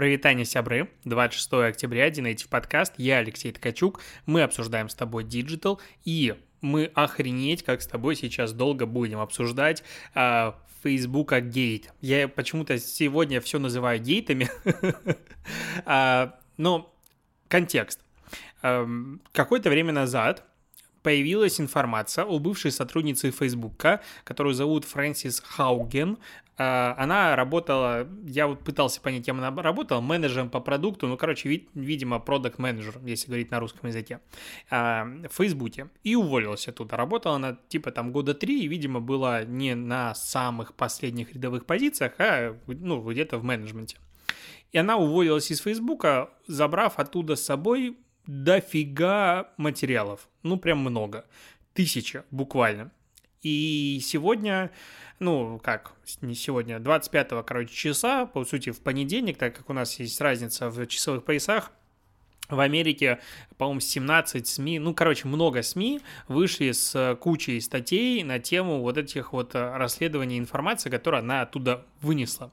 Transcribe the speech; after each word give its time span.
Прывітанне, 0.00 0.46
сябры, 0.46 0.88
26 1.04 1.52
октября, 1.52 2.08
DNative 2.08 2.48
подкаст, 2.48 2.94
я 2.96 3.18
Алексей 3.18 3.52
Ткачук, 3.52 4.00
мы 4.24 4.40
обсуждаем 4.40 4.88
с 4.88 4.94
тобой 4.94 5.24
диджитал, 5.24 5.78
и 6.06 6.36
мы 6.62 6.86
охренеть, 6.94 7.62
как 7.62 7.82
с 7.82 7.86
тобой 7.86 8.16
сейчас 8.16 8.54
долго 8.54 8.86
будем 8.86 9.18
обсуждать 9.18 9.84
а, 10.14 10.58
Фейсбука 10.82 11.42
гейт. 11.42 11.92
Я 12.00 12.28
почему-то 12.28 12.78
сегодня 12.78 13.42
все 13.42 13.58
называю 13.58 14.00
гейтами, 14.00 14.48
а, 15.84 16.34
но 16.56 16.96
контекст. 17.48 18.00
Какое-то 18.62 19.68
время 19.68 19.92
назад 19.92 20.49
появилась 21.02 21.60
информация 21.60 22.24
о 22.24 22.38
бывшей 22.38 22.70
сотруднице 22.70 23.30
Фейсбука, 23.30 24.00
которую 24.24 24.54
зовут 24.54 24.84
Фрэнсис 24.84 25.40
Хауген. 25.40 26.18
А, 26.58 26.94
она 26.98 27.36
работала, 27.36 28.06
я 28.26 28.46
вот 28.46 28.62
пытался 28.62 29.00
понять, 29.00 29.24
кем 29.24 29.38
она 29.38 29.62
работала, 29.62 30.00
менеджером 30.00 30.50
по 30.50 30.60
продукту, 30.60 31.06
ну, 31.06 31.16
короче, 31.16 31.48
вид, 31.48 31.70
видимо, 31.74 32.18
продукт 32.18 32.58
менеджер 32.58 32.98
если 33.04 33.28
говорить 33.28 33.50
на 33.50 33.60
русском 33.60 33.88
языке, 33.88 34.20
а, 34.68 35.04
в 35.04 35.34
Фейсбуке. 35.36 35.88
И 36.04 36.14
уволилась 36.16 36.68
оттуда. 36.68 36.96
Работала 36.96 37.36
она 37.36 37.56
типа 37.68 37.92
там 37.92 38.12
года 38.12 38.34
три, 38.34 38.62
и, 38.62 38.68
видимо, 38.68 39.00
была 39.00 39.44
не 39.44 39.74
на 39.74 40.14
самых 40.14 40.74
последних 40.74 41.32
рядовых 41.32 41.64
позициях, 41.64 42.12
а, 42.18 42.56
ну, 42.66 43.02
где-то 43.02 43.38
в 43.38 43.44
менеджменте. 43.44 43.96
И 44.72 44.78
она 44.78 44.96
уволилась 44.96 45.50
из 45.50 45.60
Фейсбука, 45.60 46.30
забрав 46.46 46.98
оттуда 46.98 47.36
с 47.36 47.44
собой 47.44 47.96
дофига 48.26 49.50
материалов. 49.56 50.28
Ну, 50.42 50.58
прям 50.58 50.78
много. 50.78 51.24
Тысяча, 51.74 52.24
буквально. 52.30 52.90
И 53.42 54.00
сегодня, 54.02 54.70
ну, 55.18 55.58
как, 55.62 55.92
не 56.20 56.34
сегодня, 56.34 56.78
25 56.78 57.44
короче, 57.46 57.74
часа, 57.74 58.26
по 58.26 58.44
сути, 58.44 58.70
в 58.70 58.80
понедельник, 58.80 59.38
так 59.38 59.56
как 59.56 59.70
у 59.70 59.72
нас 59.72 59.98
есть 59.98 60.20
разница 60.20 60.68
в 60.68 60.86
часовых 60.86 61.24
поясах, 61.24 61.72
в 62.50 62.60
Америке, 62.60 63.20
по-моему, 63.56 63.80
17 63.80 64.46
СМИ, 64.46 64.78
ну, 64.78 64.92
короче, 64.92 65.28
много 65.28 65.62
СМИ 65.62 66.00
вышли 66.28 66.72
с 66.72 67.16
кучей 67.20 67.60
статей 67.60 68.22
на 68.24 68.38
тему 68.40 68.80
вот 68.80 68.98
этих 68.98 69.32
вот 69.32 69.54
расследований 69.54 70.38
информации, 70.38 70.90
которую 70.90 71.20
она 71.20 71.42
оттуда 71.42 71.86
вынесла. 72.00 72.50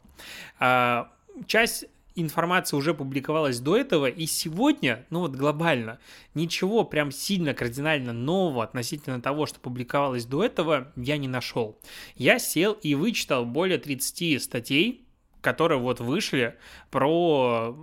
А, 0.59 1.11
часть 1.47 1.85
информация 2.21 2.77
уже 2.77 2.93
публиковалась 2.93 3.59
до 3.59 3.77
этого, 3.77 4.07
и 4.07 4.25
сегодня, 4.25 5.05
ну 5.09 5.21
вот 5.21 5.35
глобально, 5.35 5.99
ничего 6.33 6.83
прям 6.83 7.11
сильно 7.11 7.53
кардинально 7.53 8.13
нового 8.13 8.63
относительно 8.63 9.21
того, 9.21 9.45
что 9.45 9.59
публиковалось 9.59 10.25
до 10.25 10.43
этого, 10.43 10.91
я 10.95 11.17
не 11.17 11.27
нашел. 11.27 11.79
Я 12.15 12.39
сел 12.39 12.73
и 12.73 12.95
вычитал 12.95 13.45
более 13.45 13.77
30 13.77 14.41
статей, 14.41 15.07
которые 15.41 15.79
вот 15.79 15.99
вышли 15.99 16.57
про 16.91 17.75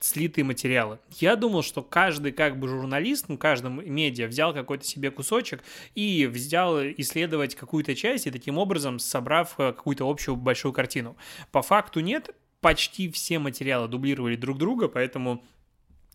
слитые 0.00 0.44
материалы. 0.44 0.98
Я 1.10 1.36
думал, 1.36 1.62
что 1.62 1.82
каждый 1.82 2.32
как 2.32 2.58
бы 2.58 2.68
журналист, 2.68 3.26
ну, 3.28 3.38
каждым 3.38 3.82
медиа 3.84 4.26
взял 4.26 4.52
какой-то 4.52 4.84
себе 4.84 5.10
кусочек 5.10 5.62
и 5.94 6.26
взял 6.26 6.82
исследовать 6.82 7.54
какую-то 7.54 7.94
часть 7.94 8.26
и 8.26 8.30
таким 8.30 8.58
образом 8.58 8.98
собрав 8.98 9.54
э, 9.58 9.72
какую-то 9.72 10.08
общую 10.08 10.36
большую 10.36 10.72
картину. 10.72 11.16
По 11.50 11.62
факту 11.62 12.00
нет, 12.00 12.30
почти 12.60 13.10
все 13.10 13.38
материалы 13.38 13.88
дублировали 13.88 14.36
друг 14.36 14.58
друга, 14.58 14.88
поэтому 14.88 15.44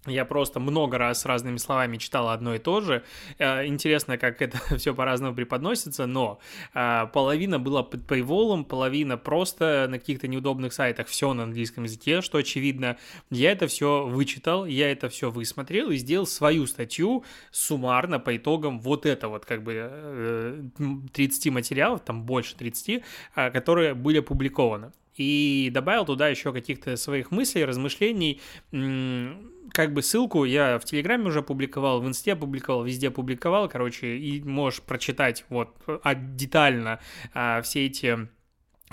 я 0.08 0.25
просто 0.25 0.59
много 0.59 0.98
раз 0.98 1.22
с 1.22 1.25
разными 1.28 1.58
словами 1.58 1.98
читал 1.98 2.30
одно 2.30 2.56
и 2.56 2.59
то 2.59 2.81
же. 2.81 3.03
Э, 3.38 3.67
интересно, 3.67 4.17
как 4.17 4.42
это 4.42 4.58
все 4.78 4.95
по-разному 4.95 5.36
преподносится, 5.36 6.08
но 6.08 6.39
э, 6.73 7.06
половина 7.14 7.59
была 7.59 7.83
под 7.83 8.08
пейволом, 8.08 8.66
половина 8.66 9.17
просто 9.17 9.86
на 9.88 10.00
каких-то 10.00 10.28
неудобных 10.28 10.73
сайтах, 10.73 11.06
все 11.08 11.31
на 11.36 11.44
английском 11.44 11.83
языке, 11.83 12.22
что 12.22 12.39
очевидно. 12.39 12.98
Я 13.30 13.52
это 13.52 13.67
все 13.67 14.08
вычитал, 14.08 14.66
я 14.66 14.92
это 14.92 15.08
все 15.08 15.30
высмотрел 15.30 15.92
и 15.92 15.98
сделал 15.98 16.26
свою 16.26 16.66
статью 16.66 17.23
суммарно 17.52 18.20
по 18.20 18.36
итогам 18.36 18.80
вот 18.80 19.05
это 19.05 19.28
вот 19.28 19.45
как 19.45 19.61
бы 19.61 20.71
30 21.14 21.45
э, 21.45 21.52
материалов, 21.52 22.02
там 22.04 22.23
больше 22.23 22.55
30, 22.55 23.04
которые 23.36 23.93
были 23.93 24.17
опубликованы 24.17 24.92
и 25.17 25.70
добавил 25.73 26.05
туда 26.05 26.27
еще 26.30 26.54
каких-то 26.54 26.95
своих 26.98 27.32
мыслей, 27.32 27.66
размышлений. 27.66 28.42
Как 28.72 29.94
бы 29.94 30.02
ссылку 30.02 30.44
я 30.44 30.80
в 30.80 30.86
Телеграме 30.86 31.26
уже 31.26 31.42
публиковал, 31.42 32.02
в 32.02 32.08
Инсте 32.08 32.36
публиковал, 32.36 32.83
везде 32.83 33.10
публиковал, 33.10 33.70
короче, 33.70 34.17
и 34.17 34.42
можешь 34.42 34.82
прочитать 34.82 35.45
вот 35.49 35.76
а, 36.04 36.16
детально 36.16 36.99
а, 37.33 37.61
все 37.61 37.86
эти 37.86 38.27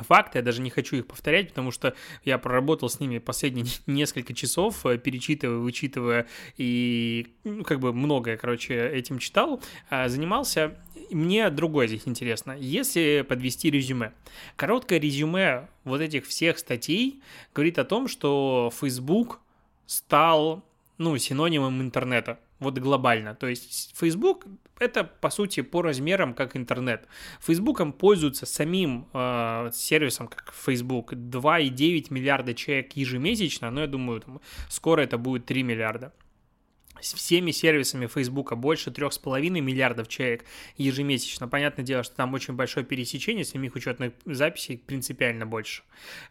факты, 0.05 0.39
я 0.39 0.43
даже 0.43 0.63
не 0.63 0.71
хочу 0.71 0.97
их 0.97 1.07
повторять, 1.07 1.49
потому 1.49 1.71
что 1.71 1.95
я 2.25 2.39
проработал 2.39 2.89
с 2.89 3.01
ними 3.01 3.19
последние 3.19 3.67
несколько 3.87 4.35
часов, 4.35 4.85
э, 4.87 4.99
перечитывая, 4.99 5.59
вычитывая 5.59 6.27
и 6.57 7.29
ну, 7.45 7.65
как 7.65 7.81
бы 7.81 7.93
многое, 7.93 8.37
короче, 8.37 8.89
этим 8.89 9.19
читал, 9.19 9.63
а, 9.91 10.09
занимался. 10.09 10.77
Мне 11.11 11.49
другое 11.51 11.87
здесь 11.87 12.03
интересно. 12.07 12.57
Если 12.59 13.25
подвести 13.27 13.71
резюме. 13.71 14.13
Короткое 14.57 15.01
резюме 15.01 15.69
вот 15.85 16.01
этих 16.01 16.27
всех 16.27 16.59
статей 16.59 17.23
говорит 17.55 17.79
о 17.79 17.85
том, 17.85 18.09
что 18.09 18.71
Facebook 18.79 19.41
стал 19.87 20.65
ну, 20.99 21.17
синонимом 21.17 21.81
интернета 21.81 22.39
вот 22.59 22.79
глобально. 22.79 23.35
То 23.35 23.47
есть 23.47 23.95
Facebook 23.97 24.47
это, 24.79 25.05
по 25.05 25.31
сути, 25.31 25.63
по 25.63 25.83
размерам 25.83 26.35
как 26.35 26.57
интернет. 26.57 27.07
Фейсбуком 27.41 27.93
пользуются 27.93 28.47
самим 28.47 29.09
э, 29.13 29.71
сервисом, 29.73 30.29
как 30.29 30.55
Facebook, 30.55 31.13
2,9 31.13 32.07
миллиарда 32.11 32.55
человек 32.55 32.93
ежемесячно, 32.93 33.71
но 33.71 33.83
я 33.83 33.87
думаю, 33.87 34.21
там, 34.21 34.41
скоро 34.69 35.03
это 35.03 35.19
будет 35.19 35.47
3 35.47 35.63
миллиарда. 35.63 36.13
С 37.01 37.15
всеми 37.15 37.53
сервисами 37.53 38.07
Фейсбука 38.07 38.57
больше 38.57 38.91
3,5 38.91 39.61
миллиардов 39.61 40.09
человек 40.09 40.45
ежемесячно. 40.77 41.49
Понятное 41.49 41.85
дело, 41.85 42.03
что 42.03 42.17
там 42.17 42.35
очень 42.35 42.55
большое 42.55 42.85
пересечение 42.85 43.45
самих 43.45 43.77
учетных 43.77 44.15
записей, 44.25 44.79
принципиально 44.79 45.47
больше. 45.47 45.83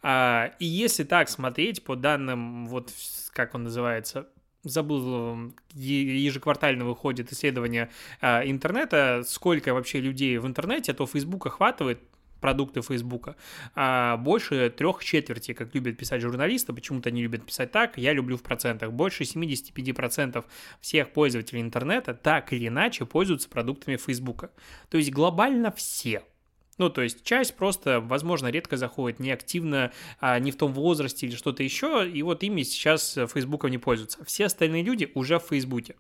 А, 0.02 0.52
и 0.60 0.66
если 0.66 1.04
так 1.04 1.30
смотреть 1.30 1.84
по 1.84 1.96
данным, 1.96 2.68
вот 2.68 2.92
как 3.32 3.56
он 3.56 3.64
называется, 3.64 4.28
забыл, 4.64 5.54
ежеквартально 5.74 6.86
выходит 6.86 7.32
исследование 7.32 7.90
э, 8.22 8.50
интернета, 8.50 9.24
сколько 9.26 9.74
вообще 9.74 10.00
людей 10.00 10.38
в 10.38 10.48
интернете, 10.48 10.94
то 10.94 11.06
Facebook 11.06 11.46
охватывает 11.46 12.00
продукты 12.40 12.82
Фейсбука, 12.82 13.36
а 13.76 14.18
больше 14.18 14.70
трех 14.70 15.04
четверти, 15.04 15.54
как 15.54 15.74
любят 15.74 15.98
писать 15.98 16.22
журналисты, 16.22 16.74
почему-то 16.74 17.10
они 17.10 17.24
любят 17.24 17.46
писать 17.46 17.72
так, 17.72 17.98
я 17.98 18.14
люблю 18.14 18.38
в 18.38 18.44
процентах, 18.44 18.92
больше 18.92 19.24
75% 19.24 20.46
всех 20.80 21.14
пользователей 21.14 21.62
интернета 21.62 22.14
так 22.14 22.54
или 22.54 22.68
иначе 22.68 23.06
пользуются 23.06 23.50
продуктами 23.50 23.98
Фейсбука. 23.98 24.52
То 24.90 24.98
есть 24.98 25.12
глобально 25.12 25.72
все– 25.72 26.24
ну, 26.78 26.90
то 26.90 27.02
есть 27.02 27.24
часть 27.24 27.56
просто, 27.56 28.00
возможно, 28.00 28.48
редко 28.48 28.78
заходит, 28.78 29.20
неактивно, 29.20 29.92
а, 30.20 30.40
не 30.40 30.52
в 30.52 30.58
том 30.58 30.74
возрасте 30.74 31.28
или 31.28 31.36
что-то 31.36 31.64
еще, 31.64 32.10
и 32.10 32.22
вот 32.24 32.44
ими 32.44 32.64
сейчас 32.64 33.18
Фейсбуком 33.34 33.72
не 33.72 33.78
пользуются. 33.78 34.24
Все 34.26 34.46
остальные 34.46 34.84
люди 34.84 35.12
уже 35.16 35.40
в 35.40 35.44
Фейсбуке. 35.44 35.96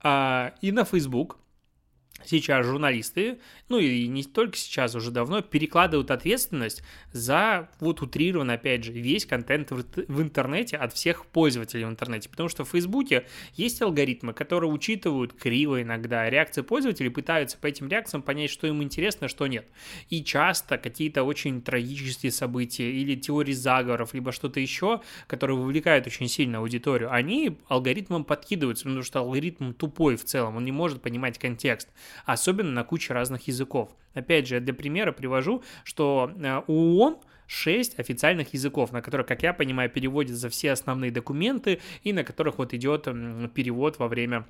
А, 0.00 0.54
и 0.60 0.70
на 0.70 0.84
Фейсбук 0.84 1.38
сейчас 2.26 2.66
журналисты, 2.66 3.38
ну 3.68 3.78
и 3.78 4.06
не 4.06 4.24
только 4.24 4.56
сейчас, 4.56 4.94
уже 4.94 5.10
давно, 5.10 5.42
перекладывают 5.42 6.10
ответственность 6.10 6.82
за, 7.12 7.68
вот 7.80 8.02
утрированно, 8.02 8.54
опять 8.54 8.84
же, 8.84 8.92
весь 8.92 9.26
контент 9.26 9.70
в 9.70 10.22
интернете 10.22 10.76
от 10.76 10.92
всех 10.92 11.26
пользователей 11.26 11.84
в 11.84 11.88
интернете. 11.88 12.28
Потому 12.28 12.48
что 12.48 12.64
в 12.64 12.70
Фейсбуке 12.70 13.26
есть 13.54 13.80
алгоритмы, 13.82 14.32
которые 14.32 14.70
учитывают 14.70 15.32
криво 15.32 15.82
иногда 15.82 16.28
реакции 16.28 16.62
пользователей, 16.62 17.10
пытаются 17.10 17.58
по 17.58 17.66
этим 17.66 17.88
реакциям 17.88 18.22
понять, 18.22 18.50
что 18.50 18.66
им 18.66 18.82
интересно, 18.82 19.28
что 19.28 19.46
нет. 19.46 19.66
И 20.10 20.22
часто 20.22 20.78
какие-то 20.78 21.22
очень 21.22 21.62
трагические 21.62 22.32
события 22.32 22.90
или 22.90 23.14
теории 23.14 23.52
заговоров, 23.52 24.14
либо 24.14 24.32
что-то 24.32 24.60
еще, 24.60 25.00
которые 25.26 25.56
вовлекают 25.56 26.06
очень 26.06 26.28
сильно 26.28 26.58
аудиторию, 26.58 27.12
они 27.12 27.58
алгоритмом 27.68 28.24
подкидываются, 28.24 28.84
потому 28.84 29.02
что 29.02 29.20
алгоритм 29.20 29.72
тупой 29.72 30.16
в 30.16 30.24
целом, 30.24 30.56
он 30.56 30.64
не 30.64 30.72
может 30.72 31.02
понимать 31.02 31.38
контекст 31.38 31.88
особенно 32.24 32.70
на 32.70 32.84
куче 32.84 33.12
разных 33.12 33.48
языков. 33.48 33.90
Опять 34.14 34.46
же, 34.46 34.60
для 34.60 34.74
примера 34.74 35.12
привожу, 35.12 35.62
что 35.84 36.32
э, 36.36 36.62
у 36.66 36.98
ООН 36.98 37.18
6 37.46 37.98
официальных 37.98 38.54
языков, 38.54 38.92
на 38.92 39.02
которых, 39.02 39.26
как 39.26 39.42
я 39.42 39.52
понимаю, 39.52 39.90
переводятся 39.90 40.48
все 40.48 40.72
основные 40.72 41.10
документы 41.10 41.80
и 42.02 42.12
на 42.12 42.24
которых 42.24 42.58
вот 42.58 42.72
идет 42.74 43.04
перевод 43.54 43.98
во 43.98 44.08
время 44.08 44.46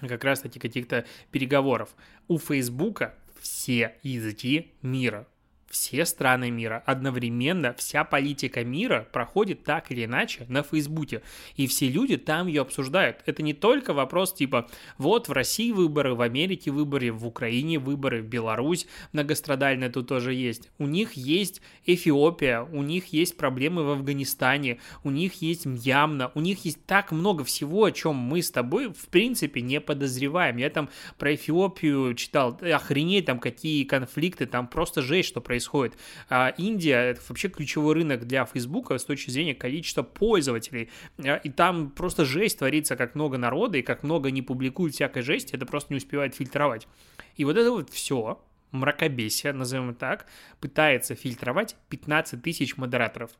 как 0.00 0.24
раз-таки 0.24 0.58
каких-то 0.58 1.04
переговоров. 1.30 1.90
У 2.28 2.38
Фейсбука 2.38 3.14
все 3.40 3.96
языки 4.02 4.72
мира 4.82 5.26
все 5.72 6.04
страны 6.04 6.50
мира, 6.50 6.82
одновременно 6.84 7.74
вся 7.78 8.04
политика 8.04 8.62
мира 8.62 9.08
проходит 9.10 9.64
так 9.64 9.90
или 9.90 10.04
иначе 10.04 10.44
на 10.48 10.62
Фейсбуке, 10.62 11.22
и 11.56 11.66
все 11.66 11.88
люди 11.88 12.18
там 12.18 12.46
ее 12.46 12.60
обсуждают. 12.60 13.22
Это 13.24 13.42
не 13.42 13.54
только 13.54 13.94
вопрос 13.94 14.34
типа, 14.34 14.68
вот 14.98 15.28
в 15.28 15.32
России 15.32 15.72
выборы, 15.72 16.14
в 16.14 16.20
Америке 16.20 16.70
выборы, 16.70 17.10
в 17.10 17.26
Украине 17.26 17.78
выборы, 17.78 18.20
в 18.20 18.26
Беларусь 18.26 18.86
многострадальная 19.12 19.88
тут 19.88 20.08
тоже 20.08 20.34
есть. 20.34 20.70
У 20.78 20.86
них 20.86 21.14
есть 21.14 21.62
Эфиопия, 21.86 22.62
у 22.62 22.82
них 22.82 23.06
есть 23.06 23.38
проблемы 23.38 23.84
в 23.84 23.90
Афганистане, 23.92 24.78
у 25.04 25.10
них 25.10 25.40
есть 25.40 25.64
Мьямна, 25.64 26.30
у 26.34 26.40
них 26.40 26.66
есть 26.66 26.84
так 26.84 27.12
много 27.12 27.44
всего, 27.44 27.84
о 27.84 27.92
чем 27.92 28.16
мы 28.16 28.42
с 28.42 28.50
тобой 28.50 28.92
в 28.92 29.08
принципе 29.08 29.62
не 29.62 29.80
подозреваем. 29.80 30.58
Я 30.58 30.68
там 30.68 30.90
про 31.16 31.34
Эфиопию 31.34 32.14
читал, 32.14 32.60
охренеть 32.60 33.24
там 33.24 33.38
какие 33.38 33.84
конфликты, 33.84 34.44
там 34.44 34.68
просто 34.68 35.00
жесть, 35.00 35.30
что 35.30 35.40
происходит 35.40 35.61
происходит. 35.62 35.96
А 36.28 36.48
Индия— 36.58 36.96
это 37.10 37.20
вообще 37.28 37.48
ключевой 37.48 37.94
рынок 37.94 38.26
для 38.26 38.44
Фейсбука 38.44 38.98
с 38.98 39.04
точки 39.04 39.30
зрения 39.30 39.54
количества 39.54 40.02
пользователей. 40.02 40.90
А, 41.18 41.36
и 41.36 41.50
там 41.50 41.90
просто 41.90 42.24
жесть 42.24 42.58
творится, 42.58 42.96
как 42.96 43.14
много 43.14 43.38
народа, 43.38 43.78
и 43.78 43.82
как 43.82 44.02
много 44.02 44.30
не 44.30 44.42
публикуют 44.42 44.94
всякой 44.94 45.22
жести, 45.22 45.54
это 45.54 45.66
просто 45.66 45.92
не 45.92 45.98
успевает 45.98 46.34
фильтровать. 46.34 46.88
И 47.36 47.44
вот 47.44 47.56
это 47.56 47.70
вот 47.70 47.90
все, 47.90 48.42
мракобесие, 48.72 49.52
назовем 49.52 49.94
так, 49.94 50.26
пытается 50.60 51.14
фильтровать 51.14 51.76
15 51.88 52.42
тысяч 52.42 52.76
модераторов. 52.76 53.30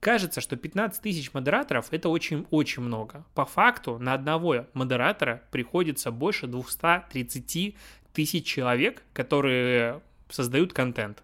Кажется, 0.00 0.40
что 0.40 0.54
15 0.54 1.02
тысяч 1.02 1.34
модераторов 1.34 1.88
это 1.90 2.08
очень-очень 2.08 2.82
много. 2.82 3.24
По 3.34 3.44
факту 3.44 3.98
на 3.98 4.14
одного 4.14 4.66
модератора 4.72 5.42
приходится 5.50 6.12
больше 6.12 6.46
230 6.46 7.76
тысяч 8.12 8.46
человек, 8.46 9.02
которые 9.12 10.00
создают 10.28 10.72
контент 10.72 11.22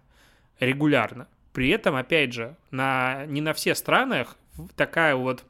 регулярно. 0.59 1.27
При 1.53 1.69
этом, 1.69 1.95
опять 1.95 2.33
же, 2.33 2.55
на, 2.71 3.25
не 3.27 3.41
на 3.41 3.53
все 3.53 3.75
странах 3.75 4.35
такая 4.75 5.15
вот 5.15 5.43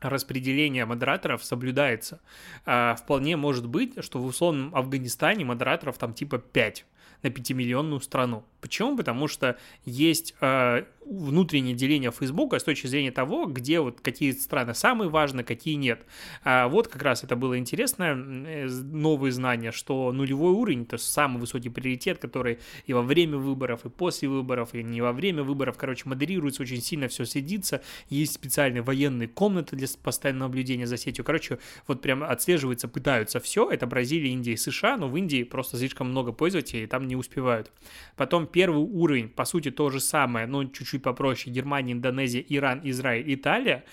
распределение 0.00 0.84
модераторов 0.84 1.44
соблюдается. 1.44 2.20
А, 2.66 2.96
вполне 2.96 3.36
может 3.36 3.66
быть, 3.66 4.02
что 4.04 4.18
в 4.18 4.26
условном 4.26 4.74
Афганистане 4.74 5.44
модераторов 5.44 5.98
там 5.98 6.12
типа 6.12 6.38
5 6.38 6.84
на 7.22 7.28
5-миллионную 7.28 8.00
страну. 8.00 8.44
Почему? 8.62 8.96
Потому 8.96 9.26
что 9.26 9.58
есть 9.84 10.36
э, 10.40 10.84
внутреннее 11.04 11.74
деление 11.74 12.12
Фейсбука 12.12 12.60
с 12.60 12.64
точки 12.64 12.86
зрения 12.86 13.10
того, 13.10 13.46
где 13.46 13.80
вот 13.80 14.00
какие 14.00 14.30
страны 14.30 14.72
самые 14.72 15.10
важные, 15.10 15.44
какие 15.44 15.74
нет. 15.74 16.06
А 16.44 16.68
вот 16.68 16.86
как 16.86 17.02
раз 17.02 17.24
это 17.24 17.34
было 17.34 17.58
интересно, 17.58 18.14
э, 18.14 18.68
новые 18.68 19.32
знания, 19.32 19.72
что 19.72 20.12
нулевой 20.12 20.52
уровень, 20.52 20.86
то 20.86 20.94
есть 20.94 21.10
самый 21.10 21.40
высокий 21.40 21.70
приоритет, 21.70 22.18
который 22.18 22.60
и 22.86 22.92
во 22.92 23.02
время 23.02 23.36
выборов, 23.36 23.84
и 23.84 23.90
после 23.90 24.28
выборов, 24.28 24.74
и 24.74 24.82
не 24.84 25.00
во 25.00 25.12
время 25.12 25.42
выборов, 25.42 25.76
короче, 25.76 26.08
модерируется, 26.08 26.62
очень 26.62 26.80
сильно 26.80 27.08
все 27.08 27.24
следится, 27.24 27.82
есть 28.10 28.34
специальные 28.34 28.82
военные 28.82 29.26
комнаты 29.26 29.74
для 29.74 29.88
постоянного 30.02 30.48
наблюдения 30.48 30.86
за 30.86 30.96
сетью, 30.96 31.24
короче, 31.24 31.58
вот 31.88 32.00
прям 32.00 32.22
отслеживается, 32.22 32.86
пытаются 32.86 33.40
все, 33.40 33.68
это 33.68 33.88
Бразилия, 33.88 34.30
Индия 34.30 34.52
и 34.52 34.56
США, 34.56 34.96
но 34.96 35.08
в 35.08 35.16
Индии 35.16 35.42
просто 35.42 35.76
слишком 35.76 36.10
много 36.10 36.30
пользователей, 36.30 36.86
там 36.86 37.08
не 37.08 37.16
успевают. 37.16 37.72
Потом 38.16 38.46
первый 38.52 38.82
уровень, 38.82 39.28
по 39.28 39.44
сути, 39.44 39.70
то 39.70 39.90
же 39.90 40.00
самое, 40.00 40.46
но 40.46 40.64
чуть-чуть 40.64 41.02
попроще. 41.02 41.54
Германия, 41.54 41.92
Индонезия, 41.92 42.44
Иран, 42.48 42.80
Израиль, 42.84 43.34
Италия. 43.34 43.84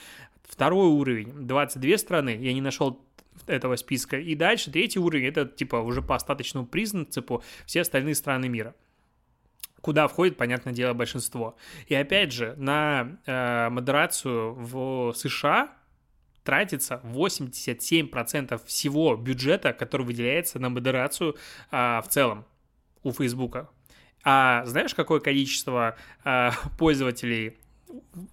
Второй 0.43 0.87
уровень, 0.87 1.47
22 1.47 1.97
страны, 1.97 2.37
я 2.39 2.53
не 2.53 2.61
нашел 2.61 2.99
этого 3.47 3.75
списка. 3.75 4.19
И 4.19 4.35
дальше 4.35 4.71
третий 4.71 4.99
уровень, 4.99 5.25
это 5.27 5.45
типа 5.45 5.77
уже 5.77 6.01
по 6.01 6.15
остаточному 6.15 6.65
принципу 6.65 7.43
все 7.65 7.81
остальные 7.81 8.15
страны 8.15 8.49
мира 8.49 8.75
куда 9.81 10.07
входит, 10.07 10.37
понятное 10.37 10.73
дело, 10.73 10.93
большинство. 10.93 11.55
И 11.87 11.95
опять 11.95 12.31
же, 12.31 12.53
на 12.57 13.17
э, 13.25 13.69
модерацию 13.69 14.53
в 14.53 15.13
США 15.13 15.73
тратится 16.43 17.01
87% 17.03 18.61
всего 18.65 19.15
бюджета, 19.15 19.73
который 19.73 20.05
выделяется 20.05 20.59
на 20.59 20.69
модерацию 20.69 21.35
э, 21.71 22.01
в 22.01 22.05
целом 22.09 22.45
у 23.03 23.11
Фейсбука. 23.11 23.69
А 24.23 24.65
знаешь, 24.65 24.93
какое 24.93 25.19
количество 25.19 25.95
э, 26.25 26.51
пользователей 26.77 27.57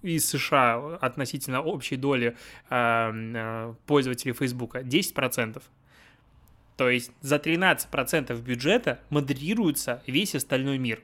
из 0.01 0.29
США 0.29 0.97
относительно 1.01 1.61
общей 1.61 1.95
доли 1.95 2.35
э, 2.69 3.11
э, 3.11 3.73
пользователей 3.85 4.33
Фейсбука? 4.33 4.79
10%. 4.81 5.61
То 6.75 6.89
есть 6.89 7.11
за 7.21 7.37
13% 7.37 8.39
бюджета 8.41 8.99
модерируется 9.09 10.03
весь 10.05 10.35
остальной 10.35 10.77
мир. 10.77 11.01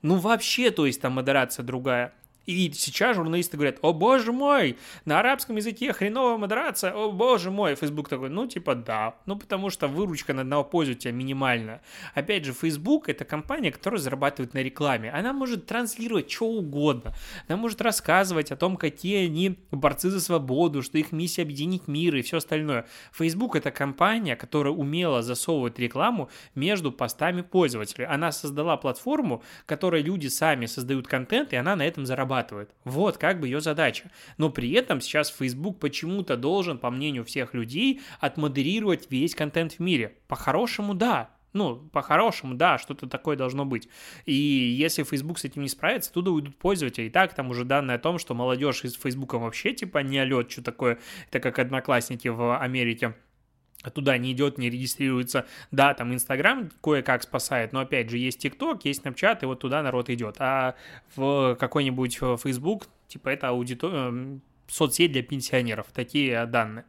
Ну 0.00 0.16
вообще, 0.16 0.70
то 0.70 0.86
есть 0.86 1.00
там 1.00 1.12
модерация 1.12 1.64
другая. 1.64 2.14
И 2.46 2.72
сейчас 2.72 3.16
журналисты 3.16 3.56
говорят, 3.56 3.78
о 3.82 3.92
боже 3.92 4.32
мой, 4.32 4.76
на 5.04 5.20
арабском 5.20 5.56
языке 5.56 5.92
хреновая 5.92 6.38
модерация, 6.38 6.92
о 6.92 7.12
боже 7.12 7.50
мой. 7.50 7.76
Facebook 7.76 8.08
такой, 8.08 8.30
ну 8.30 8.46
типа 8.46 8.74
да, 8.74 9.14
ну 9.26 9.36
потому 9.36 9.70
что 9.70 9.86
выручка 9.86 10.34
на 10.34 10.42
одного 10.42 10.64
пользователя 10.64 11.12
минимальная. 11.12 11.82
Опять 12.14 12.44
же, 12.44 12.52
Facebook 12.52 13.08
это 13.08 13.24
компания, 13.24 13.70
которая 13.70 14.00
зарабатывает 14.00 14.54
на 14.54 14.58
рекламе. 14.58 15.10
Она 15.12 15.32
может 15.32 15.66
транслировать 15.66 16.30
что 16.30 16.46
угодно. 16.46 17.14
Она 17.46 17.56
может 17.56 17.80
рассказывать 17.80 18.50
о 18.50 18.56
том, 18.56 18.76
какие 18.76 19.26
они 19.26 19.58
борцы 19.70 20.10
за 20.10 20.20
свободу, 20.20 20.82
что 20.82 20.98
их 20.98 21.12
миссия 21.12 21.42
объединить 21.42 21.86
мир 21.86 22.16
и 22.16 22.22
все 22.22 22.38
остальное. 22.38 22.86
Facebook 23.12 23.54
это 23.54 23.70
компания, 23.70 24.34
которая 24.34 24.72
умело 24.72 25.22
засовывает 25.22 25.78
рекламу 25.78 26.28
между 26.56 26.90
постами 26.90 27.42
пользователей. 27.42 28.06
Она 28.06 28.32
создала 28.32 28.76
платформу, 28.76 29.44
которой 29.66 30.02
люди 30.02 30.26
сами 30.26 30.66
создают 30.66 31.06
контент, 31.06 31.52
и 31.52 31.56
она 31.56 31.76
на 31.76 31.86
этом 31.86 32.04
зарабатывает 32.04 32.31
зарабатывает. 32.32 32.70
Вот 32.84 33.18
как 33.18 33.40
бы 33.40 33.46
ее 33.46 33.60
задача. 33.60 34.10
Но 34.38 34.50
при 34.50 34.72
этом 34.72 35.00
сейчас 35.00 35.30
Facebook 35.30 35.78
почему-то 35.78 36.36
должен, 36.36 36.78
по 36.78 36.90
мнению 36.90 37.24
всех 37.24 37.54
людей, 37.54 38.00
отмодерировать 38.20 39.10
весь 39.10 39.34
контент 39.34 39.74
в 39.74 39.80
мире. 39.80 40.16
По-хорошему, 40.28 40.94
да. 40.94 41.30
Ну, 41.52 41.76
по-хорошему, 41.92 42.54
да, 42.54 42.78
что-то 42.78 43.06
такое 43.06 43.36
должно 43.36 43.66
быть. 43.66 43.88
И 44.24 44.32
если 44.32 45.02
Facebook 45.02 45.38
с 45.38 45.44
этим 45.44 45.62
не 45.62 45.68
справится, 45.68 46.10
туда 46.10 46.30
уйдут 46.30 46.56
пользователи. 46.56 47.06
И 47.06 47.10
так 47.10 47.34
там 47.34 47.50
уже 47.50 47.64
данные 47.64 47.96
о 47.96 47.98
том, 47.98 48.18
что 48.18 48.34
молодежь 48.34 48.84
из 48.84 48.94
Facebook 48.94 49.34
вообще 49.34 49.74
типа 49.74 49.98
не 49.98 50.18
алет, 50.18 50.50
что 50.50 50.62
такое, 50.62 50.98
это 51.28 51.40
как 51.40 51.58
одноклассники 51.58 52.28
в 52.28 52.58
Америке 52.58 53.14
туда 53.90 54.18
не 54.18 54.32
идет, 54.32 54.58
не 54.58 54.70
регистрируется. 54.70 55.46
Да, 55.70 55.94
там 55.94 56.12
Инстаграм 56.14 56.70
кое-как 56.82 57.22
спасает, 57.22 57.72
но 57.72 57.80
опять 57.80 58.10
же 58.10 58.18
есть 58.18 58.38
ТикТок, 58.38 58.84
есть 58.84 59.02
Snapchat, 59.02 59.38
и 59.42 59.46
вот 59.46 59.60
туда 59.60 59.82
народ 59.82 60.10
идет. 60.10 60.36
А 60.38 60.74
в 61.16 61.56
какой-нибудь 61.58 62.18
Facebook, 62.42 62.86
типа 63.08 63.28
это 63.30 63.48
аудитория, 63.48 64.40
соцсеть 64.68 65.12
для 65.12 65.22
пенсионеров, 65.22 65.86
такие 65.92 66.46
данные. 66.46 66.84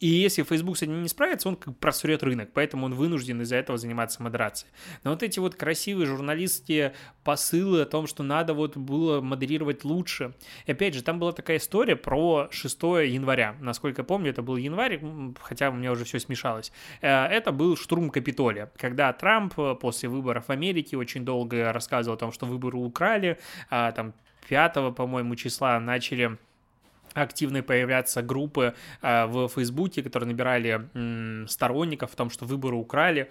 И 0.00 0.06
если 0.06 0.42
Facebook 0.42 0.78
с 0.78 0.82
этим 0.82 1.02
не 1.02 1.08
справится, 1.08 1.48
он 1.48 1.56
как 1.56 1.76
просрет 1.76 2.22
рынок, 2.22 2.50
поэтому 2.54 2.86
он 2.86 2.94
вынужден 2.94 3.42
из-за 3.42 3.56
этого 3.56 3.78
заниматься 3.78 4.22
модерацией. 4.22 4.72
Но 5.04 5.10
вот 5.10 5.22
эти 5.22 5.38
вот 5.38 5.54
красивые 5.54 6.06
журналистские 6.06 6.94
посылы 7.22 7.82
о 7.82 7.86
том, 7.86 8.06
что 8.06 8.22
надо 8.22 8.54
вот 8.54 8.76
было 8.76 9.20
модерировать 9.20 9.84
лучше. 9.84 10.34
И 10.64 10.72
опять 10.72 10.94
же, 10.94 11.02
там 11.02 11.18
была 11.18 11.32
такая 11.32 11.58
история 11.58 11.96
про 11.96 12.48
6 12.50 12.82
января. 12.82 13.54
Насколько 13.60 14.00
я 14.00 14.04
помню, 14.04 14.30
это 14.30 14.42
был 14.42 14.56
январь, 14.56 15.00
хотя 15.40 15.68
у 15.68 15.74
меня 15.74 15.92
уже 15.92 16.04
все 16.04 16.18
смешалось. 16.18 16.72
Э, 17.02 17.26
это 17.26 17.52
был 17.52 17.76
штурм 17.76 18.10
Капитолия, 18.10 18.72
когда 18.76 19.12
Трамп 19.12 19.54
после 19.80 20.08
выборов 20.08 20.46
в 20.48 20.50
Америке 20.50 20.96
очень 20.96 21.24
долго 21.24 21.72
рассказывал 21.72 22.16
о 22.16 22.18
том, 22.18 22.32
что 22.32 22.46
выборы 22.46 22.78
украли, 22.78 23.38
а 23.68 23.92
там 23.92 24.14
5, 24.48 24.94
по-моему, 24.96 25.36
числа 25.36 25.78
начали 25.78 26.38
активно 27.14 27.62
появляться 27.62 28.22
группы 28.22 28.74
э, 29.02 29.26
в 29.26 29.48
Фейсбуке, 29.48 30.02
которые 30.02 30.28
набирали 30.28 31.46
сторонников 31.48 32.12
в 32.12 32.16
том, 32.16 32.30
что 32.30 32.44
выборы 32.44 32.76
украли. 32.76 33.30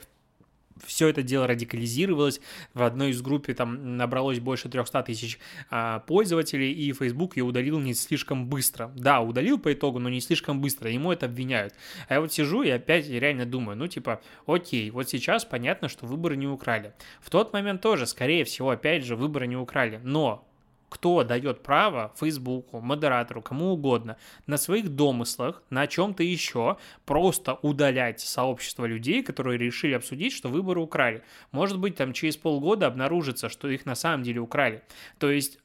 Все 0.85 1.07
это 1.07 1.23
дело 1.23 1.47
радикализировалось. 1.47 2.41
В 2.73 2.83
одной 2.83 3.11
из 3.11 3.21
групп 3.21 3.53
там 3.55 3.97
набралось 3.97 4.39
больше 4.39 4.69
300 4.69 5.03
тысяч 5.03 5.39
а, 5.69 5.99
пользователей, 5.99 6.71
и 6.71 6.93
Facebook 6.93 7.37
ее 7.37 7.43
удалил 7.43 7.79
не 7.79 7.93
слишком 7.93 8.47
быстро. 8.47 8.91
Да, 8.95 9.21
удалил 9.21 9.59
по 9.59 9.73
итогу, 9.73 9.99
но 9.99 10.09
не 10.09 10.21
слишком 10.21 10.61
быстро. 10.61 10.89
Ему 10.89 11.11
это 11.11 11.25
обвиняют. 11.25 11.73
А 12.07 12.15
я 12.15 12.21
вот 12.21 12.33
сижу 12.33 12.61
и 12.63 12.69
опять 12.69 13.09
реально 13.09 13.45
думаю, 13.45 13.77
ну 13.77 13.87
типа, 13.87 14.21
окей, 14.45 14.89
вот 14.91 15.09
сейчас 15.09 15.45
понятно, 15.45 15.89
что 15.89 16.05
выборы 16.05 16.37
не 16.37 16.47
украли. 16.47 16.93
В 17.21 17.29
тот 17.29 17.53
момент 17.53 17.81
тоже, 17.81 18.05
скорее 18.05 18.43
всего, 18.43 18.69
опять 18.69 19.03
же, 19.03 19.15
выборы 19.15 19.47
не 19.47 19.57
украли. 19.57 19.99
Но 20.03 20.48
кто 20.89 21.23
дает 21.23 21.63
право 21.63 22.13
Фейсбуку, 22.19 22.81
модератору, 22.81 23.41
кому 23.41 23.73
угодно 23.73 24.17
на 24.47 24.57
своих 24.57 24.89
домыслах, 24.89 25.63
на 25.69 25.87
чем-то 25.87 26.23
еще 26.23 26.77
просто 27.05 27.53
удалять 27.61 28.19
сообщество 28.19 28.85
людей, 28.85 29.23
которые 29.23 29.57
решили 29.57 29.93
обсудить, 29.93 30.33
что 30.33 30.49
выборы 30.49 30.81
украли. 30.81 31.23
Может 31.51 31.79
быть, 31.79 31.95
там 31.95 32.13
через 32.13 32.37
полгода 32.37 32.87
обнаружится, 32.87 33.49
что 33.49 33.69
их 33.69 33.85
на 33.85 33.95
самом 33.95 34.23
деле 34.23 34.39
украли. 34.41 34.83
То 35.19 35.29
есть 35.29 35.59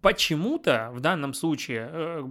почему-то 0.00 0.90
в 0.92 1.00
данном 1.00 1.34
случае 1.34 1.88
э, 1.90 2.24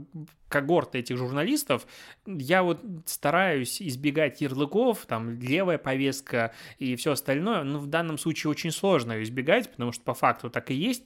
когорты 0.48 1.00
этих 1.00 1.18
журналистов, 1.18 1.88
я 2.26 2.64
вот 2.64 2.82
стараюсь 3.06 3.82
избегать 3.82 4.42
ярлыков, 4.42 5.06
там, 5.06 5.40
левая 5.40 5.78
повестка 5.78 6.54
и 6.78 6.96
все 6.96 7.14
остальное, 7.14 7.64
но 7.64 7.80
в 7.80 7.88
данном 7.88 8.18
случае 8.18 8.52
очень 8.52 8.72
сложно 8.72 9.22
избегать, 9.24 9.72
потому 9.72 9.92
что 9.92 10.04
по 10.04 10.14
факту 10.14 10.50
так 10.50 10.72
и 10.72 10.76
есть. 10.76 11.04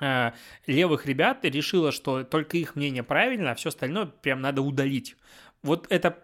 Э, 0.00 0.32
левых 0.66 1.06
ребят 1.06 1.44
решила, 1.44 1.92
что 1.92 2.24
только 2.24 2.56
их 2.56 2.76
мнение 2.76 3.02
правильно, 3.02 3.50
а 3.50 3.54
все 3.54 3.70
остальное 3.70 4.06
прям 4.06 4.40
надо 4.40 4.62
удалить. 4.62 5.16
Вот 5.62 5.86
это 5.90 6.18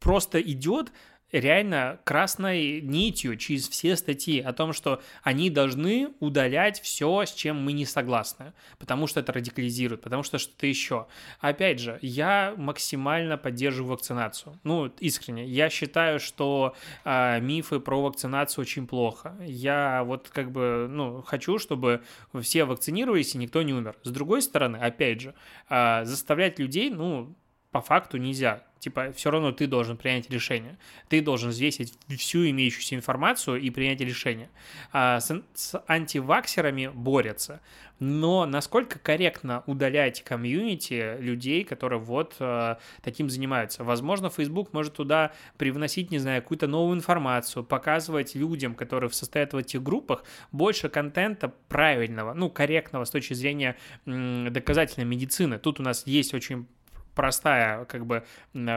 просто 0.00 0.40
идет 0.40 0.92
реально 1.32 1.98
красной 2.04 2.80
нитью 2.80 3.36
через 3.36 3.68
все 3.68 3.96
статьи 3.96 4.40
о 4.40 4.52
том, 4.52 4.72
что 4.72 5.02
они 5.22 5.50
должны 5.50 6.10
удалять 6.20 6.80
все, 6.80 7.24
с 7.24 7.32
чем 7.32 7.62
мы 7.62 7.72
не 7.72 7.84
согласны, 7.84 8.52
потому 8.78 9.06
что 9.06 9.20
это 9.20 9.32
радикализирует, 9.32 10.02
потому 10.02 10.22
что 10.22 10.38
что-то 10.38 10.66
еще. 10.66 11.06
Опять 11.40 11.80
же, 11.80 11.98
я 12.02 12.54
максимально 12.56 13.36
поддерживаю 13.36 13.92
вакцинацию. 13.92 14.58
Ну, 14.62 14.86
искренне. 15.00 15.46
Я 15.46 15.70
считаю, 15.70 16.20
что 16.20 16.74
э, 17.04 17.40
мифы 17.40 17.80
про 17.80 18.02
вакцинацию 18.02 18.62
очень 18.62 18.86
плохо. 18.86 19.36
Я 19.40 20.04
вот 20.04 20.28
как 20.28 20.50
бы, 20.52 20.86
ну, 20.88 21.22
хочу, 21.22 21.58
чтобы 21.58 22.02
все 22.40 22.64
вакцинировались 22.64 23.34
и 23.34 23.38
никто 23.38 23.62
не 23.62 23.72
умер. 23.72 23.96
С 24.02 24.10
другой 24.10 24.42
стороны, 24.42 24.76
опять 24.76 25.20
же, 25.20 25.34
э, 25.68 26.04
заставлять 26.04 26.58
людей, 26.58 26.90
ну, 26.90 27.34
по 27.70 27.80
факту 27.80 28.16
нельзя. 28.16 28.62
Типа, 28.86 29.10
все 29.16 29.32
равно 29.32 29.50
ты 29.50 29.66
должен 29.66 29.96
принять 29.96 30.30
решение. 30.30 30.78
Ты 31.08 31.20
должен 31.20 31.50
взвесить 31.50 31.98
всю 32.16 32.48
имеющуюся 32.48 32.94
информацию 32.94 33.60
и 33.60 33.68
принять 33.70 34.00
решение. 34.00 34.48
А 34.92 35.18
с, 35.18 35.42
с 35.54 35.82
антиваксерами 35.88 36.92
борются. 36.94 37.60
Но 37.98 38.46
насколько 38.46 39.00
корректно 39.00 39.64
удалять 39.66 40.22
комьюнити 40.22 41.16
людей, 41.18 41.64
которые 41.64 41.98
вот 41.98 42.36
э, 42.38 42.76
таким 43.02 43.28
занимаются? 43.28 43.82
Возможно, 43.82 44.30
Facebook 44.30 44.72
может 44.72 44.94
туда 44.94 45.32
привносить, 45.58 46.12
не 46.12 46.20
знаю, 46.20 46.42
какую-то 46.42 46.68
новую 46.68 46.96
информацию, 46.96 47.64
показывать 47.64 48.36
людям, 48.36 48.76
которые 48.76 49.10
состоят 49.10 49.52
в 49.52 49.56
этих 49.56 49.82
группах, 49.82 50.22
больше 50.52 50.88
контента 50.88 51.52
правильного, 51.66 52.34
ну, 52.34 52.50
корректного 52.50 53.04
с 53.04 53.10
точки 53.10 53.34
зрения 53.34 53.74
м, 54.04 54.52
доказательной 54.52 55.06
медицины. 55.06 55.58
Тут 55.58 55.80
у 55.80 55.82
нас 55.82 56.06
есть 56.06 56.34
очень 56.34 56.68
простая, 57.16 57.84
как 57.86 58.06
бы, 58.06 58.24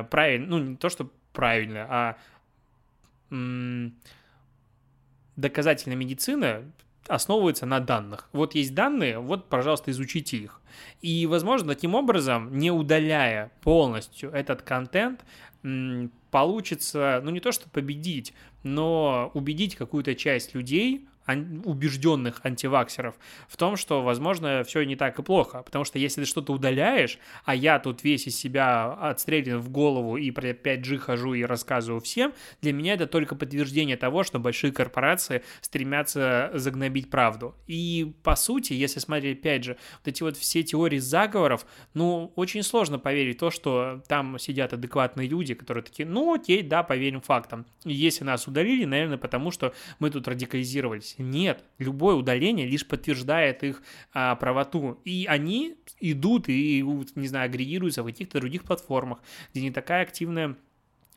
правильно, 0.09 0.47
ну, 0.47 0.57
не 0.57 0.75
то, 0.77 0.89
что 0.89 1.11
правильно, 1.31 1.85
а 1.87 2.17
доказательная 5.35 5.95
медицина 5.95 6.63
основывается 7.07 7.65
на 7.65 7.79
данных. 7.79 8.29
Вот 8.33 8.55
есть 8.55 8.73
данные, 8.73 9.19
вот, 9.19 9.49
пожалуйста, 9.49 9.91
изучите 9.91 10.37
их. 10.37 10.61
И, 11.01 11.25
возможно, 11.27 11.73
таким 11.73 11.93
образом, 11.95 12.57
не 12.57 12.71
удаляя 12.71 13.51
полностью 13.61 14.31
этот 14.31 14.63
контент, 14.63 15.23
получится, 16.31 17.21
ну, 17.23 17.31
не 17.31 17.39
то, 17.39 17.51
что 17.51 17.69
победить, 17.69 18.33
но 18.63 19.31
убедить 19.33 19.75
какую-то 19.75 20.15
часть 20.15 20.55
людей 20.55 21.07
убежденных 21.65 22.41
антиваксеров 22.43 23.15
в 23.47 23.57
том, 23.57 23.75
что, 23.75 24.01
возможно, 24.03 24.63
все 24.63 24.83
не 24.83 24.95
так 24.95 25.19
и 25.19 25.23
плохо. 25.23 25.63
Потому 25.63 25.85
что 25.85 25.99
если 25.99 26.21
ты 26.21 26.27
что-то 26.27 26.53
удаляешь, 26.53 27.17
а 27.45 27.55
я 27.55 27.79
тут 27.79 28.03
весь 28.03 28.27
из 28.27 28.37
себя 28.37 28.93
отстрелен 28.93 29.59
в 29.59 29.69
голову 29.69 30.17
и 30.17 30.31
про 30.31 30.49
5G 30.49 30.97
хожу 30.97 31.33
и 31.33 31.43
рассказываю 31.43 32.01
всем, 32.01 32.33
для 32.61 32.73
меня 32.73 32.93
это 32.93 33.07
только 33.07 33.35
подтверждение 33.35 33.97
того, 33.97 34.23
что 34.23 34.39
большие 34.39 34.71
корпорации 34.71 35.43
стремятся 35.61 36.51
загнобить 36.53 37.09
правду. 37.09 37.55
И, 37.67 38.13
по 38.23 38.35
сути, 38.35 38.73
если 38.73 38.99
смотреть, 38.99 39.39
опять 39.39 39.63
же, 39.63 39.77
вот 39.99 40.07
эти 40.07 40.23
вот 40.23 40.37
все 40.37 40.63
теории 40.63 40.99
заговоров, 40.99 41.65
ну, 41.93 42.31
очень 42.35 42.63
сложно 42.63 42.99
поверить 42.99 43.37
в 43.37 43.39
то, 43.39 43.51
что 43.51 44.01
там 44.07 44.39
сидят 44.39 44.73
адекватные 44.73 45.27
люди, 45.27 45.53
которые 45.53 45.83
такие, 45.83 46.07
ну, 46.07 46.33
окей, 46.33 46.61
да, 46.61 46.83
поверим 46.83 47.21
фактам. 47.21 47.65
Если 47.83 48.23
нас 48.23 48.47
удалили, 48.47 48.85
наверное, 48.85 49.17
потому 49.17 49.51
что 49.51 49.73
мы 49.99 50.09
тут 50.09 50.27
радикализировались. 50.27 51.15
Нет, 51.19 51.65
любое 51.79 52.15
удаление 52.15 52.65
лишь 52.65 52.87
подтверждает 52.87 53.61
их 53.63 53.83
а, 54.13 54.35
правоту. 54.35 55.01
И 55.03 55.25
они 55.27 55.75
идут 55.99 56.47
и, 56.47 56.81
не 57.15 57.27
знаю, 57.27 57.45
агрегируются 57.45 58.03
в 58.03 58.05
каких-то 58.05 58.39
других 58.39 58.63
платформах, 58.63 59.19
где 59.51 59.61
не 59.61 59.71
такая 59.71 60.03
активная 60.03 60.55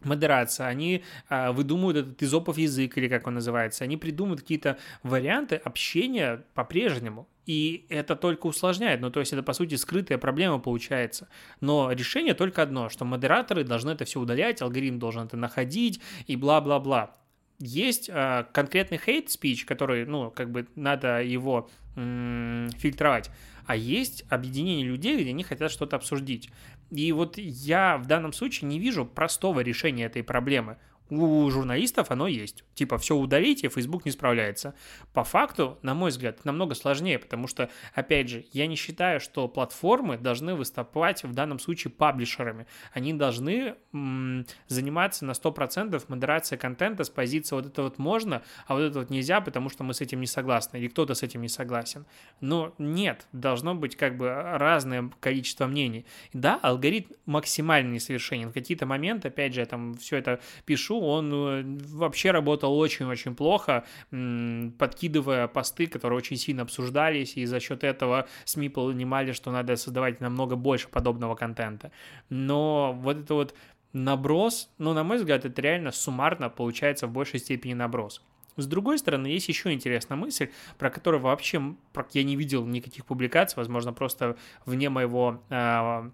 модерация, 0.03 0.67
они 0.67 1.05
а, 1.29 1.53
выдумывают 1.53 1.99
этот 1.99 2.21
изопов 2.21 2.59
язык, 2.59 2.99
или 2.99 3.07
как 3.07 3.29
он 3.29 3.35
называется, 3.35 3.85
они 3.85 3.97
придумывают 3.97 4.41
какие-то 4.41 4.77
варианты 5.05 5.55
общения 5.55 6.45
по-прежнему. 6.55 7.29
И 7.47 7.87
это 7.89 8.17
только 8.17 8.47
усложняет, 8.47 9.01
ну 9.01 9.11
то 9.11 9.21
есть 9.21 9.33
это 9.33 9.45
по 9.45 9.53
сути 9.53 9.77
скрытая 9.77 10.19
проблема 10.19 10.59
получается. 10.59 11.29
Но 11.61 11.93
решение 11.93 12.35
только 12.35 12.63
одно, 12.63 12.89
что 12.89 13.05
модераторы 13.05 13.63
должны 13.63 13.91
это 13.91 14.05
все 14.05 14.21
удалять, 14.21 14.63
алгоритм 14.63 14.99
должен 14.99 15.27
это 15.27 15.37
находить 15.37 16.01
и 16.27 16.35
бла-бла-бла 16.35 17.17
есть 17.63 18.11
э, 18.13 18.45
конкретный 18.53 18.99
hate 18.99 19.27
speech, 19.27 19.65
который, 19.65 20.05
ну, 20.05 20.31
как 20.31 20.51
бы 20.51 20.67
надо 20.75 21.23
его 21.23 21.71
м- 21.97 22.71
фильтровать, 22.79 23.31
а 23.67 23.77
есть 23.77 24.25
объединение 24.29 24.87
людей, 24.87 25.21
где 25.21 25.31
они 25.31 25.45
хотят 25.45 25.71
что-то 25.71 25.97
обсудить. 25.97 26.51
И 26.91 27.11
вот 27.13 27.39
я 27.39 27.97
в 27.99 28.07
данном 28.07 28.33
случае 28.33 28.69
не 28.69 28.79
вижу 28.79 29.07
простого 29.07 29.61
решения 29.61 30.05
этой 30.05 30.23
проблемы 30.23 30.77
у 31.21 31.51
журналистов 31.51 32.11
оно 32.11 32.27
есть. 32.27 32.65
Типа, 32.75 32.97
все 32.99 33.15
удалите, 33.15 33.69
Facebook 33.69 34.05
не 34.05 34.11
справляется. 34.11 34.75
По 35.13 35.25
факту, 35.25 35.79
на 35.83 35.95
мой 35.95 36.11
взгляд, 36.11 36.45
намного 36.45 36.75
сложнее, 36.75 37.19
потому 37.19 37.47
что, 37.47 37.69
опять 37.95 38.29
же, 38.29 38.45
я 38.53 38.67
не 38.67 38.77
считаю, 38.77 39.21
что 39.21 39.47
платформы 39.49 40.17
должны 40.17 40.55
выступать 40.55 41.23
в 41.23 41.35
данном 41.35 41.59
случае 41.59 41.91
паблишерами. 41.91 42.67
Они 42.93 43.13
должны 43.13 43.75
м- 43.93 44.47
заниматься 44.69 45.25
на 45.25 45.33
100% 45.33 46.03
модерацией 46.09 46.59
контента 46.59 47.05
с 47.05 47.11
позиции 47.11 47.55
вот 47.55 47.67
это 47.67 47.83
вот 47.83 47.99
можно, 47.99 48.43
а 48.67 48.75
вот 48.75 48.81
это 48.81 49.01
вот 49.01 49.11
нельзя, 49.11 49.41
потому 49.41 49.69
что 49.69 49.85
мы 49.85 49.93
с 49.95 50.01
этим 50.01 50.21
не 50.21 50.27
согласны, 50.27 50.79
или 50.79 50.89
кто-то 50.89 51.15
с 51.15 51.23
этим 51.23 51.43
не 51.43 51.49
согласен. 51.49 52.07
Но 52.41 52.75
нет, 52.79 53.27
должно 53.33 53.75
быть 53.75 53.97
как 53.97 54.17
бы 54.17 54.33
разное 54.33 55.11
количество 55.21 55.67
мнений. 55.67 56.07
Да, 56.33 56.59
алгоритм 56.63 57.13
максимально 57.27 57.93
несовершенен. 57.93 58.49
В 58.49 58.55
какие-то 58.55 58.87
моменты, 58.87 59.29
опять 59.29 59.53
же, 59.53 59.61
я 59.61 59.67
там 59.67 59.95
все 59.95 60.17
это 60.17 60.41
пишу, 60.65 61.02
он 61.09 61.33
э, 61.33 61.63
вообще 61.89 62.31
работал 62.31 62.77
очень-очень 62.77 63.35
плохо, 63.35 63.85
подкидывая 64.11 65.49
посты, 65.49 65.87
которые 65.87 66.17
очень 66.19 66.37
сильно 66.37 66.63
обсуждались, 66.63 67.37
и 67.37 67.45
за 67.47 67.61
счет 67.61 67.85
этого 67.85 68.27
СМИ 68.45 68.69
понимали, 68.69 69.33
что 69.33 69.51
надо 69.51 69.77
создавать 69.77 70.21
намного 70.21 70.57
больше 70.57 70.89
подобного 70.89 71.35
контента. 71.35 71.93
Но 72.29 72.93
вот 72.93 73.19
это 73.19 73.35
вот 73.35 73.55
наброс, 73.93 74.71
ну, 74.79 74.93
на 74.93 75.05
мой 75.05 75.19
взгляд, 75.19 75.45
это 75.45 75.61
реально 75.61 75.91
суммарно 75.93 76.49
получается 76.49 77.07
в 77.07 77.13
большей 77.13 77.41
степени 77.41 77.75
наброс. 77.75 78.23
С 78.57 78.67
другой 78.67 78.99
стороны, 78.99 79.29
есть 79.29 79.49
еще 79.49 79.73
интересная 79.73 80.17
мысль, 80.17 80.51
про 80.79 80.91
которую 80.91 81.23
вообще 81.23 81.75
я 82.13 82.25
не 82.25 82.37
видел 82.37 82.67
никаких 82.67 83.07
публикаций, 83.07 83.57
возможно, 83.57 83.93
просто 83.93 84.37
вне 84.67 84.91
моего 84.91 85.43
э, 85.49 86.11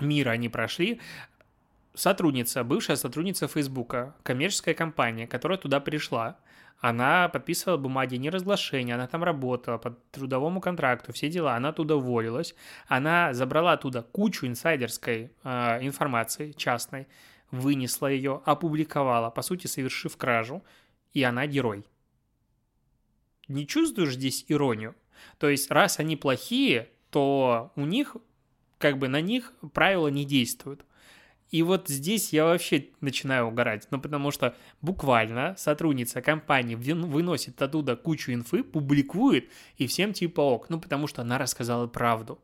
мира 0.00 0.30
они 0.30 0.48
прошли 0.48 1.00
сотрудница, 2.00 2.64
бывшая 2.64 2.96
сотрудница 2.96 3.46
Фейсбука, 3.46 4.16
коммерческая 4.22 4.74
компания, 4.74 5.26
которая 5.26 5.58
туда 5.58 5.80
пришла, 5.80 6.38
она 6.80 7.28
подписывала 7.28 7.76
бумаги 7.76 8.16
неразглашения, 8.16 8.94
она 8.94 9.06
там 9.06 9.22
работала 9.22 9.76
по 9.76 9.90
трудовому 10.10 10.62
контракту, 10.62 11.12
все 11.12 11.28
дела, 11.28 11.54
она 11.54 11.72
туда 11.72 11.96
уволилась, 11.96 12.54
она 12.88 13.34
забрала 13.34 13.72
оттуда 13.72 14.02
кучу 14.02 14.46
инсайдерской 14.46 15.30
э, 15.44 15.86
информации 15.86 16.52
частной, 16.52 17.06
вынесла 17.50 18.06
ее, 18.06 18.40
опубликовала, 18.46 19.28
по 19.28 19.42
сути, 19.42 19.66
совершив 19.66 20.16
кражу, 20.16 20.64
и 21.12 21.22
она 21.22 21.46
герой. 21.46 21.84
Не 23.48 23.66
чувствуешь 23.66 24.14
здесь 24.14 24.46
иронию? 24.48 24.94
То 25.38 25.50
есть, 25.50 25.70
раз 25.70 25.98
они 25.98 26.16
плохие, 26.16 26.88
то 27.10 27.72
у 27.76 27.82
них, 27.82 28.16
как 28.78 28.96
бы 28.96 29.08
на 29.08 29.20
них 29.20 29.52
правила 29.74 30.08
не 30.08 30.24
действуют. 30.24 30.86
И 31.50 31.62
вот 31.62 31.88
здесь 31.88 32.32
я 32.32 32.44
вообще 32.44 32.88
начинаю 33.00 33.46
угорать, 33.46 33.88
ну 33.90 34.00
потому 34.00 34.30
что 34.30 34.54
буквально 34.82 35.54
сотрудница 35.58 36.22
компании 36.22 36.76
выносит 36.76 37.60
оттуда 37.60 37.96
кучу 37.96 38.32
инфы, 38.32 38.62
публикует, 38.62 39.50
и 39.76 39.86
всем 39.86 40.12
типа 40.12 40.40
ок, 40.40 40.70
ну 40.70 40.80
потому 40.80 41.06
что 41.08 41.22
она 41.22 41.38
рассказала 41.38 41.86
правду. 41.88 42.40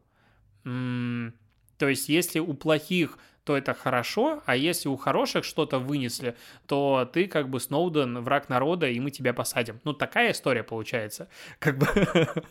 М-м- 0.64 1.34
то 1.78 1.88
есть 1.88 2.08
если 2.08 2.40
у 2.40 2.54
плохих 2.54 3.18
то 3.44 3.56
это 3.56 3.74
хорошо, 3.74 4.42
а 4.44 4.56
если 4.56 4.88
у 4.88 4.96
хороших 4.96 5.44
что-то 5.44 5.78
вынесли, 5.78 6.36
то 6.66 7.08
ты 7.12 7.28
как 7.28 7.48
бы 7.48 7.60
Сноуден, 7.60 8.18
враг 8.18 8.48
народа, 8.48 8.88
и 8.88 8.98
мы 8.98 9.12
тебя 9.12 9.32
посадим. 9.32 9.80
Ну, 9.84 9.92
такая 9.92 10.32
история 10.32 10.64
получается. 10.64 11.28
Как 11.60 11.78
бы 11.78 11.86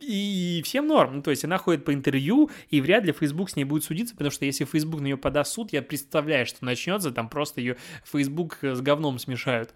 И 0.00 0.62
всем 0.64 0.86
норм. 0.86 1.16
Ну, 1.16 1.22
то 1.22 1.30
есть 1.30 1.44
она 1.44 1.58
ходит 1.58 1.84
по 1.84 1.92
интервью, 1.94 2.50
и 2.70 2.80
вряд 2.80 3.04
ли 3.04 3.12
Facebook 3.12 3.50
с 3.50 3.56
ней 3.56 3.64
будет 3.64 3.84
судиться, 3.84 4.14
потому 4.14 4.30
что 4.30 4.44
если 4.44 4.64
Facebook 4.64 5.00
на 5.00 5.06
нее 5.06 5.16
подаст 5.16 5.52
суд, 5.52 5.72
я 5.72 5.82
представляю, 5.82 6.46
что 6.46 6.64
начнется, 6.64 7.10
там 7.10 7.28
просто 7.28 7.60
ее 7.60 7.76
Facebook 8.04 8.58
с 8.62 8.80
говном 8.80 9.18
смешают. 9.18 9.74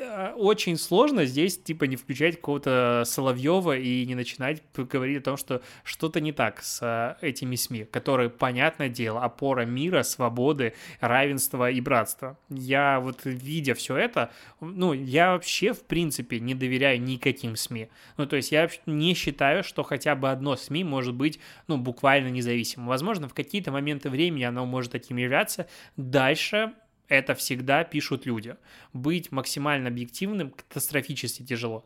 Э, 0.00 0.32
очень 0.34 0.78
сложно 0.78 1.26
здесь, 1.26 1.58
типа, 1.58 1.84
не 1.84 1.96
включать 1.96 2.36
какого-то 2.36 3.02
Соловьева 3.04 3.76
и 3.76 4.06
не 4.06 4.14
начинать 4.14 4.62
говорить 4.74 5.18
о 5.18 5.22
том, 5.22 5.36
что 5.36 5.62
что-то 5.84 6.20
не 6.20 6.32
так 6.32 6.62
с 6.62 7.16
этими 7.20 7.56
СМИ, 7.56 7.84
которые, 7.84 8.30
понятное 8.30 8.88
дело, 8.88 9.22
опора 9.22 9.66
мира, 9.66 10.02
свободы, 10.02 10.74
равенства 11.00 11.70
и 11.70 11.80
братства. 11.80 12.38
Я 12.48 12.98
вот, 13.00 13.20
видя 13.24 13.74
все 13.74 13.96
это, 13.96 14.30
ну, 14.60 14.94
я 14.94 15.32
вообще, 15.32 15.74
в 15.74 15.84
принципе, 15.84 16.40
не 16.40 16.54
доверяю 16.54 17.00
никаким 17.02 17.56
СМИ. 17.56 17.88
Ну, 18.16 18.26
то 18.26 18.36
есть 18.36 18.52
я 18.52 18.70
не 18.86 19.14
считаю, 19.14 19.62
что 19.62 19.82
хотя 19.82 20.14
бы 20.14 20.30
одно 20.30 20.56
СМИ 20.56 20.82
может 20.84 21.14
быть, 21.14 21.40
ну, 21.66 21.76
буквально 21.76 22.28
независимым. 22.28 22.88
Возможно, 22.88 23.28
в 23.28 23.34
какие-то 23.34 23.70
моменты 23.70 24.08
времени 24.08 24.44
оно 24.44 24.64
может 24.64 24.92
таким 24.92 25.18
являться. 25.18 25.66
Дальше 25.96 26.72
это 27.10 27.34
всегда 27.34 27.84
пишут 27.84 28.24
люди. 28.24 28.56
Быть 28.94 29.30
максимально 29.32 29.88
объективным 29.88 30.50
катастрофически 30.50 31.42
тяжело. 31.42 31.84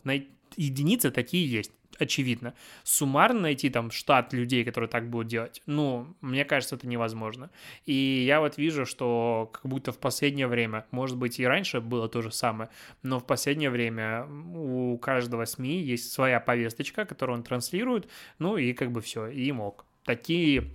Единицы 0.57 1.11
такие 1.11 1.51
есть, 1.51 1.73
очевидно. 1.99 2.55
Суммарно 2.85 3.41
найти 3.41 3.71
там 3.71 3.91
штат 3.91 4.33
людей, 4.33 4.65
которые 4.65 4.89
так 4.89 5.09
будут 5.09 5.27
делать, 5.29 5.63
ну, 5.67 6.15
мне 6.21 6.45
кажется, 6.45 6.77
это 6.77 6.87
невозможно. 6.87 7.51
И 7.87 8.25
я 8.27 8.39
вот 8.41 8.59
вижу, 8.59 8.87
что 8.87 9.51
как 9.53 9.67
будто 9.67 9.93
в 9.93 9.99
последнее 9.99 10.47
время, 10.47 10.87
может 10.91 11.17
быть, 11.17 11.41
и 11.41 11.47
раньше 11.47 11.81
было 11.81 12.09
то 12.09 12.23
же 12.23 12.31
самое, 12.31 12.71
но 13.03 13.19
в 13.19 13.27
последнее 13.27 13.71
время 13.71 14.27
у 14.27 14.99
каждого 14.99 15.47
СМИ 15.47 15.83
есть 15.83 16.13
своя 16.13 16.39
повесточка, 16.39 17.07
которую 17.07 17.39
он 17.39 17.45
транслирует, 17.45 18.09
ну 18.39 18.57
и 18.57 18.75
как 18.75 18.93
бы 18.93 19.01
все, 19.01 19.27
и 19.27 19.51
мог. 19.53 19.87
Такие 20.05 20.71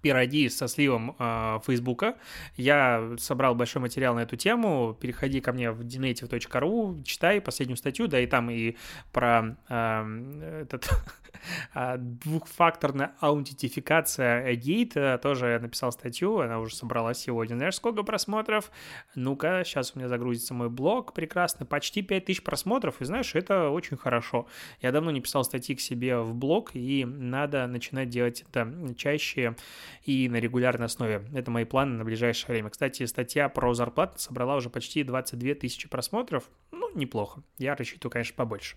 пироги 0.00 0.48
со 0.48 0.68
сливом 0.68 1.16
э, 1.18 1.58
Фейсбука. 1.66 2.16
Я 2.56 3.14
собрал 3.18 3.54
большой 3.54 3.82
материал 3.82 4.14
на 4.14 4.20
эту 4.20 4.36
тему. 4.36 4.96
Переходи 5.00 5.40
ко 5.40 5.52
мне 5.52 5.70
в 5.70 5.82
dnative.ru, 5.82 7.02
читай 7.04 7.40
последнюю 7.40 7.76
статью, 7.76 8.08
да 8.08 8.20
и 8.20 8.26
там 8.26 8.50
и 8.50 8.76
про 9.12 9.56
э, 9.68 10.62
этот 10.62 10.88
а, 11.74 11.96
двухфакторная 11.96 13.12
аутентификация 13.20 14.54
гейт. 14.54 14.96
Э, 14.96 15.18
тоже 15.18 15.58
написал 15.60 15.92
статью, 15.92 16.40
она 16.40 16.58
уже 16.60 16.74
собралась 16.74 17.18
сегодня. 17.18 17.56
Знаешь, 17.56 17.76
сколько 17.76 18.02
просмотров? 18.02 18.70
Ну-ка, 19.14 19.62
сейчас 19.64 19.92
у 19.94 19.98
меня 19.98 20.08
загрузится 20.08 20.54
мой 20.54 20.70
блог 20.70 21.12
прекрасно. 21.12 21.66
Почти 21.66 22.02
5000 22.02 22.42
просмотров, 22.42 23.00
и 23.00 23.04
знаешь, 23.04 23.34
это 23.34 23.70
очень 23.70 23.96
хорошо. 23.96 24.46
Я 24.80 24.92
давно 24.92 25.10
не 25.10 25.20
писал 25.20 25.44
статьи 25.44 25.74
к 25.74 25.80
себе 25.80 26.18
в 26.18 26.34
блог, 26.34 26.70
и 26.74 27.04
надо 27.04 27.66
начинать 27.66 28.08
делать 28.08 28.44
это 28.48 28.94
чаще 28.96 29.56
и 30.04 30.28
на 30.28 30.36
регулярной 30.36 30.86
основе. 30.86 31.24
Это 31.34 31.50
мои 31.50 31.64
планы 31.64 31.96
на 31.96 32.04
ближайшее 32.04 32.48
время. 32.52 32.70
Кстати, 32.70 33.04
статья 33.06 33.48
про 33.48 33.74
зарплату 33.74 34.18
собрала 34.18 34.56
уже 34.56 34.70
почти 34.70 35.02
22 35.02 35.54
тысячи 35.54 35.88
просмотров. 35.88 36.50
Ну, 36.72 36.90
неплохо. 36.94 37.42
Я 37.58 37.74
рассчитываю, 37.74 38.12
конечно, 38.12 38.34
побольше. 38.34 38.76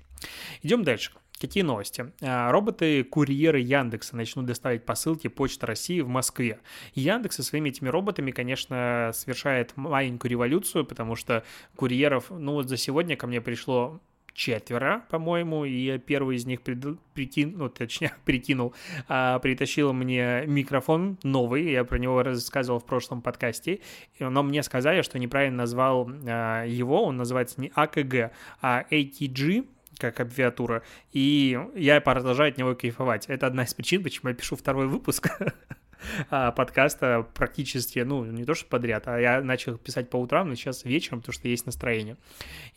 Идем 0.61 0.83
дальше. 0.83 1.11
Какие 1.41 1.63
новости? 1.63 2.11
А, 2.21 2.51
роботы-курьеры 2.51 3.59
Яндекса 3.59 4.15
начнут 4.15 4.45
доставить 4.45 4.85
посылки 4.85 5.27
Почта 5.27 5.65
России 5.65 6.01
в 6.01 6.07
Москве. 6.07 6.59
Яндекс 6.93 7.37
со 7.37 7.43
своими 7.43 7.69
этими 7.69 7.89
роботами, 7.89 8.29
конечно, 8.29 9.09
совершает 9.13 9.75
маленькую 9.75 10.29
революцию, 10.29 10.85
потому 10.85 11.15
что 11.15 11.43
курьеров, 11.75 12.29
ну 12.29 12.53
вот 12.53 12.69
за 12.69 12.77
сегодня 12.77 13.15
ко 13.15 13.25
мне 13.25 13.41
пришло 13.41 13.99
четверо, 14.33 15.03
по-моему, 15.09 15.65
и 15.65 15.97
первый 15.97 16.37
из 16.37 16.45
них 16.45 16.61
прид... 16.61 16.85
прикинул, 17.13 17.57
ну, 17.57 17.69
точнее, 17.69 18.13
прикинул, 18.25 18.73
а, 19.07 19.39
притащил 19.39 19.93
мне 19.93 20.43
микрофон 20.47 21.17
новый, 21.23 21.71
я 21.71 21.83
про 21.83 21.97
него 21.97 22.23
рассказывал 22.23 22.79
в 22.79 22.85
прошлом 22.85 23.21
подкасте, 23.21 23.81
но 24.19 24.43
мне 24.43 24.63
сказали, 24.63 25.01
что 25.01 25.19
неправильно 25.19 25.57
назвал 25.57 26.09
а, 26.27 26.65
его, 26.65 27.03
он 27.03 27.17
называется 27.17 27.59
не 27.61 27.71
АКГ, 27.75 28.31
а 28.61 28.85
ATG, 28.89 29.67
как 29.97 30.19
аббревиатура, 30.19 30.83
и 31.11 31.59
я 31.75 32.01
продолжаю 32.01 32.51
от 32.51 32.57
него 32.57 32.75
кайфовать. 32.75 33.27
Это 33.27 33.47
одна 33.47 33.63
из 33.63 33.73
причин, 33.73 34.03
почему 34.03 34.29
я 34.29 34.35
пишу 34.35 34.55
второй 34.55 34.87
выпуск 34.87 35.29
а, 35.39 35.53
подкаста 36.29 37.27
практически, 37.33 37.99
ну, 37.99 38.25
не 38.25 38.45
то 38.45 38.53
что 38.53 38.65
подряд, 38.65 39.07
а 39.07 39.19
я 39.19 39.41
начал 39.41 39.77
писать 39.77 40.09
по 40.09 40.17
утрам, 40.17 40.49
но 40.49 40.55
сейчас 40.55 40.85
вечером, 40.85 41.19
потому 41.19 41.33
что 41.33 41.47
есть 41.47 41.65
настроение. 41.65 42.17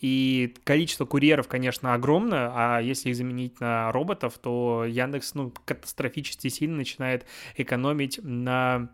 И 0.00 0.54
количество 0.64 1.04
курьеров, 1.04 1.48
конечно, 1.48 1.94
огромное, 1.94 2.50
а 2.54 2.80
если 2.80 3.10
их 3.10 3.16
заменить 3.16 3.60
на 3.60 3.92
роботов, 3.92 4.38
то 4.40 4.84
Яндекс, 4.86 5.34
ну, 5.34 5.52
катастрофически 5.64 6.48
сильно 6.48 6.76
начинает 6.76 7.26
экономить 7.56 8.20
на 8.22 8.90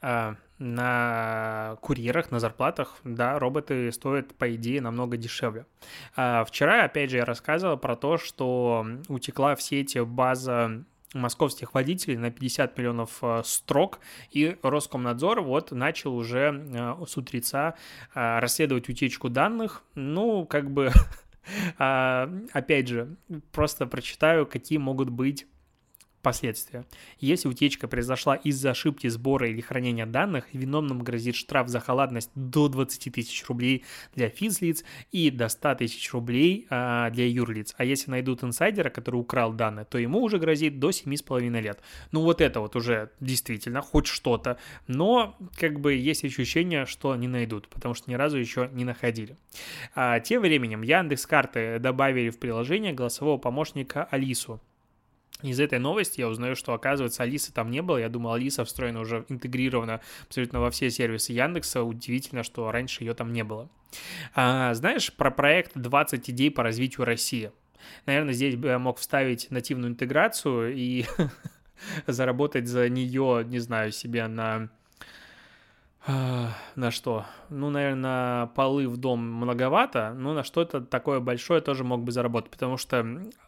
а, 0.00 0.36
на 0.58 1.76
курьерах, 1.82 2.30
на 2.30 2.40
зарплатах, 2.40 2.98
да, 3.04 3.38
роботы 3.38 3.92
стоят, 3.92 4.34
по 4.34 4.54
идее, 4.54 4.80
намного 4.80 5.16
дешевле. 5.16 5.66
А 6.14 6.44
вчера, 6.44 6.84
опять 6.84 7.10
же, 7.10 7.18
я 7.18 7.24
рассказывал 7.24 7.76
про 7.76 7.96
то, 7.96 8.16
что 8.16 8.86
утекла 9.08 9.54
в 9.54 9.62
сети 9.62 9.98
база 9.98 10.84
московских 11.14 11.74
водителей 11.74 12.16
на 12.16 12.30
50 12.30 12.76
миллионов 12.78 13.18
э, 13.22 13.42
строк, 13.44 14.00
и 14.30 14.56
Роскомнадзор 14.62 15.40
вот 15.42 15.70
начал 15.72 16.16
уже 16.16 16.64
э, 16.74 17.04
с 17.06 17.16
утреца 17.16 17.74
э, 18.14 18.38
расследовать 18.38 18.88
утечку 18.88 19.28
данных, 19.28 19.82
ну, 19.94 20.46
как 20.46 20.70
бы, 20.70 20.90
а, 21.78 22.30
опять 22.52 22.88
же, 22.88 23.16
просто 23.52 23.86
прочитаю, 23.86 24.46
какие 24.46 24.78
могут 24.78 25.10
быть 25.10 25.46
Последствия. 26.26 26.84
Если 27.20 27.46
утечка 27.46 27.86
произошла 27.86 28.34
из-за 28.34 28.72
ошибки 28.72 29.06
сбора 29.06 29.48
или 29.48 29.60
хранения 29.60 30.06
данных, 30.06 30.46
виновным 30.52 30.98
грозит 30.98 31.36
штраф 31.36 31.68
за 31.68 31.78
халатность 31.78 32.32
до 32.34 32.66
20 32.66 33.14
тысяч 33.14 33.46
рублей 33.46 33.84
для 34.16 34.28
физлиц 34.28 34.82
и 35.12 35.30
до 35.30 35.48
100 35.48 35.76
тысяч 35.76 36.12
рублей 36.12 36.66
а, 36.68 37.10
для 37.10 37.28
юрлиц. 37.28 37.76
А 37.78 37.84
если 37.84 38.10
найдут 38.10 38.42
инсайдера, 38.42 38.90
который 38.90 39.20
украл 39.20 39.52
данные, 39.52 39.84
то 39.84 39.98
ему 39.98 40.20
уже 40.20 40.38
грозит 40.38 40.80
до 40.80 40.90
7,5 40.90 41.60
лет. 41.60 41.80
Ну 42.10 42.22
вот 42.22 42.40
это 42.40 42.58
вот 42.58 42.74
уже 42.74 43.12
действительно 43.20 43.80
хоть 43.80 44.08
что-то. 44.08 44.58
Но 44.88 45.38
как 45.56 45.78
бы 45.78 45.94
есть 45.94 46.24
ощущение, 46.24 46.86
что 46.86 47.14
не 47.14 47.28
найдут, 47.28 47.68
потому 47.68 47.94
что 47.94 48.10
ни 48.10 48.14
разу 48.16 48.36
еще 48.36 48.68
не 48.72 48.84
находили. 48.84 49.36
А, 49.94 50.18
тем 50.18 50.42
временем 50.42 50.82
Яндекс 50.82 51.24
карты 51.24 51.78
добавили 51.78 52.30
в 52.30 52.40
приложение 52.40 52.92
голосового 52.92 53.38
помощника 53.38 54.08
Алису. 54.10 54.60
Из 55.42 55.60
этой 55.60 55.78
новости 55.78 56.20
я 56.20 56.28
узнаю, 56.28 56.56
что, 56.56 56.72
оказывается, 56.72 57.22
Алисы 57.22 57.52
там 57.52 57.70
не 57.70 57.82
было. 57.82 57.98
Я 57.98 58.08
думал, 58.08 58.32
Алиса 58.32 58.64
встроена 58.64 59.00
уже 59.00 59.26
интегрирована 59.28 60.00
абсолютно 60.26 60.60
во 60.60 60.70
все 60.70 60.90
сервисы 60.90 61.32
Яндекса. 61.32 61.82
Удивительно, 61.82 62.42
что 62.42 62.70
раньше 62.70 63.04
ее 63.04 63.12
там 63.12 63.32
не 63.32 63.44
было. 63.44 63.68
А, 64.34 64.72
знаешь, 64.74 65.12
про 65.12 65.30
проект 65.30 65.72
20 65.74 66.30
идей 66.30 66.50
по 66.50 66.62
развитию 66.62 67.04
России. 67.04 67.52
Наверное, 68.06 68.32
здесь 68.32 68.56
бы 68.56 68.68
я 68.68 68.78
мог 68.78 68.98
вставить 68.98 69.50
нативную 69.50 69.92
интеграцию 69.92 70.74
и 70.74 71.04
заработать 72.06 72.66
за 72.66 72.88
нее, 72.88 73.44
не 73.46 73.58
знаю, 73.58 73.92
себе 73.92 74.26
на 74.28 74.70
на 76.06 76.90
что? 76.90 77.26
Ну, 77.50 77.70
наверное, 77.70 78.46
полы 78.46 78.88
в 78.88 78.96
дом 78.96 79.20
многовато, 79.20 80.14
но 80.14 80.34
на 80.34 80.44
что-то 80.44 80.80
такое 80.80 81.20
большое 81.20 81.60
тоже 81.60 81.82
мог 81.82 82.04
бы 82.04 82.12
заработать, 82.12 82.50
потому 82.50 82.76
что 82.76 83.04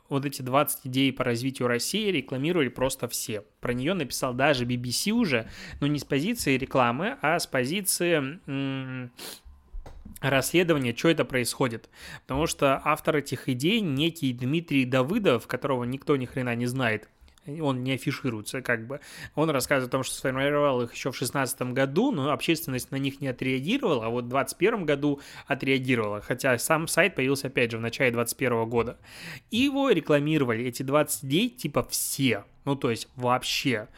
вот 0.08 0.24
эти 0.24 0.42
20 0.42 0.86
идей 0.86 1.12
по 1.12 1.22
развитию 1.22 1.68
России 1.68 2.10
рекламировали 2.10 2.68
просто 2.68 3.06
все. 3.08 3.44
Про 3.60 3.74
нее 3.74 3.94
написал 3.94 4.34
даже 4.34 4.64
BBC 4.64 5.12
уже, 5.12 5.48
но 5.80 5.86
не 5.86 5.98
с 5.98 6.04
позиции 6.04 6.56
рекламы, 6.56 7.16
а 7.22 7.38
с 7.38 7.46
позиции 7.46 8.40
расследования, 10.20 10.96
что 10.96 11.10
это 11.10 11.24
происходит. 11.24 11.88
Потому 12.26 12.46
что 12.46 12.80
автор 12.84 13.16
этих 13.16 13.48
идей 13.48 13.80
некий 13.80 14.32
Дмитрий 14.32 14.84
Давыдов, 14.84 15.46
которого 15.46 15.84
никто 15.84 16.16
ни 16.16 16.24
хрена 16.24 16.56
не 16.56 16.66
знает, 16.66 17.08
он 17.60 17.82
не 17.82 17.92
афишируется 17.92 18.62
как 18.62 18.86
бы. 18.86 19.00
Он 19.34 19.50
рассказывает 19.50 19.88
о 19.88 19.92
том, 19.92 20.02
что 20.02 20.14
сформировал 20.14 20.82
их 20.82 20.92
еще 20.92 21.10
в 21.10 21.18
2016 21.18 21.62
году, 21.72 22.10
но 22.10 22.30
общественность 22.30 22.90
на 22.90 22.96
них 22.96 23.20
не 23.20 23.28
отреагировала, 23.28 24.06
а 24.06 24.08
вот 24.08 24.24
в 24.24 24.28
2021 24.28 24.86
году 24.86 25.20
отреагировала, 25.46 26.20
хотя 26.20 26.58
сам 26.58 26.88
сайт 26.88 27.14
появился 27.14 27.48
опять 27.48 27.70
же 27.70 27.78
в 27.78 27.80
начале 27.80 28.10
2021 28.10 28.68
года. 28.68 28.98
И 29.50 29.58
его 29.58 29.90
рекламировали, 29.90 30.64
эти 30.64 30.82
20 30.82 31.28
дней, 31.28 31.50
типа 31.50 31.86
все, 31.90 32.44
ну 32.64 32.76
то 32.76 32.90
есть 32.90 33.08
вообще. 33.16 33.88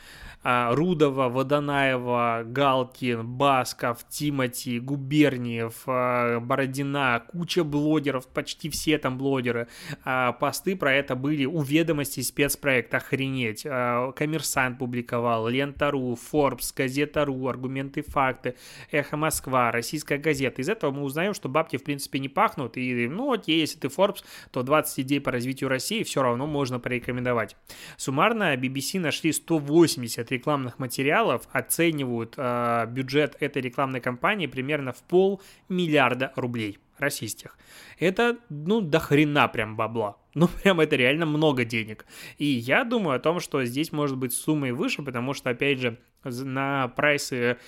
А, 0.42 0.74
Рудова, 0.74 1.28
Водонаева, 1.28 2.44
Галкин, 2.46 3.26
Басков, 3.26 4.08
Тимати, 4.08 4.80
Губерниев, 4.80 5.82
а, 5.86 6.40
Бородина, 6.40 7.22
куча 7.28 7.62
блогеров, 7.62 8.26
почти 8.26 8.70
все 8.70 8.96
там 8.96 9.18
блогеры. 9.18 9.68
А, 10.02 10.32
посты 10.32 10.76
про 10.76 10.94
это 10.94 11.14
были 11.14 11.44
у 11.44 11.60
ведомостей 11.60 12.22
спецпроект, 12.22 12.94
охренеть. 12.94 13.64
Коммерсант 13.64 14.78
публиковал, 14.78 15.46
Лента.ру, 15.48 16.16
Forbes, 16.32 16.72
Газета.ру, 16.74 17.46
Аргументы, 17.46 18.02
факты, 18.02 18.54
Эхо 18.90 19.18
Москва, 19.18 19.70
Российская 19.70 20.16
газета. 20.16 20.62
Из 20.62 20.70
этого 20.70 20.90
мы 20.90 21.02
узнаем, 21.02 21.34
что 21.34 21.50
бабки 21.50 21.76
в 21.76 21.84
принципе 21.84 22.18
не 22.18 22.30
пахнут, 22.30 22.78
и 22.78 23.08
ну 23.08 23.32
окей, 23.32 23.60
если 23.60 23.78
ты 23.78 23.88
Forbes, 23.88 24.24
то 24.52 24.62
20 24.62 25.00
идей 25.00 25.20
по 25.20 25.30
развитию 25.30 25.68
России 25.68 26.02
все 26.02 26.22
равно 26.22 26.46
можно 26.46 26.80
порекомендовать. 26.80 27.56
Суммарно 27.98 28.56
BBC 28.56 28.98
нашли 29.00 29.32
180 29.32 30.29
рекламных 30.30 30.78
материалов 30.78 31.48
оценивают 31.52 32.34
э, 32.36 32.86
бюджет 32.88 33.36
этой 33.40 33.62
рекламной 33.62 34.00
кампании 34.00 34.46
примерно 34.46 34.92
в 34.92 35.02
полмиллиарда 35.02 36.32
рублей. 36.36 36.78
Российских. 37.00 37.58
Это, 37.98 38.38
ну, 38.48 38.80
до 38.80 38.98
хрена 38.98 39.48
прям 39.48 39.76
бабла. 39.76 40.16
Ну, 40.34 40.46
прям 40.46 40.78
это 40.78 40.94
реально 40.94 41.26
много 41.26 41.64
денег. 41.64 42.06
И 42.38 42.44
я 42.44 42.84
думаю 42.84 43.16
о 43.16 43.20
том, 43.20 43.40
что 43.40 43.64
здесь 43.64 43.90
может 43.90 44.16
быть 44.16 44.32
сумма 44.32 44.68
и 44.68 44.70
выше, 44.70 45.02
потому 45.02 45.34
что, 45.34 45.50
опять 45.50 45.80
же, 45.80 45.98
на 46.22 46.86
прайсы 46.88 47.58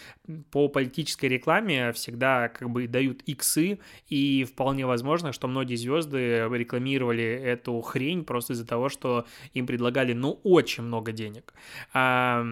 по 0.53 0.69
политической 0.69 1.27
рекламе 1.27 1.93
всегда 1.93 2.49
как 2.49 2.71
бы 2.71 2.87
дают 2.87 3.23
иксы, 3.23 3.81
и 4.09 4.45
вполне 4.45 4.87
возможно, 4.87 5.33
что 5.33 5.49
многие 5.49 5.75
звезды 5.75 6.49
рекламировали 6.51 7.25
эту 7.25 7.81
хрень 7.81 8.25
просто 8.25 8.53
из-за 8.53 8.67
того, 8.67 8.89
что 8.89 9.27
им 9.55 9.67
предлагали, 9.67 10.13
ну, 10.13 10.39
очень 10.45 10.85
много 10.85 11.11
денег. 11.11 11.55
А, 11.93 12.47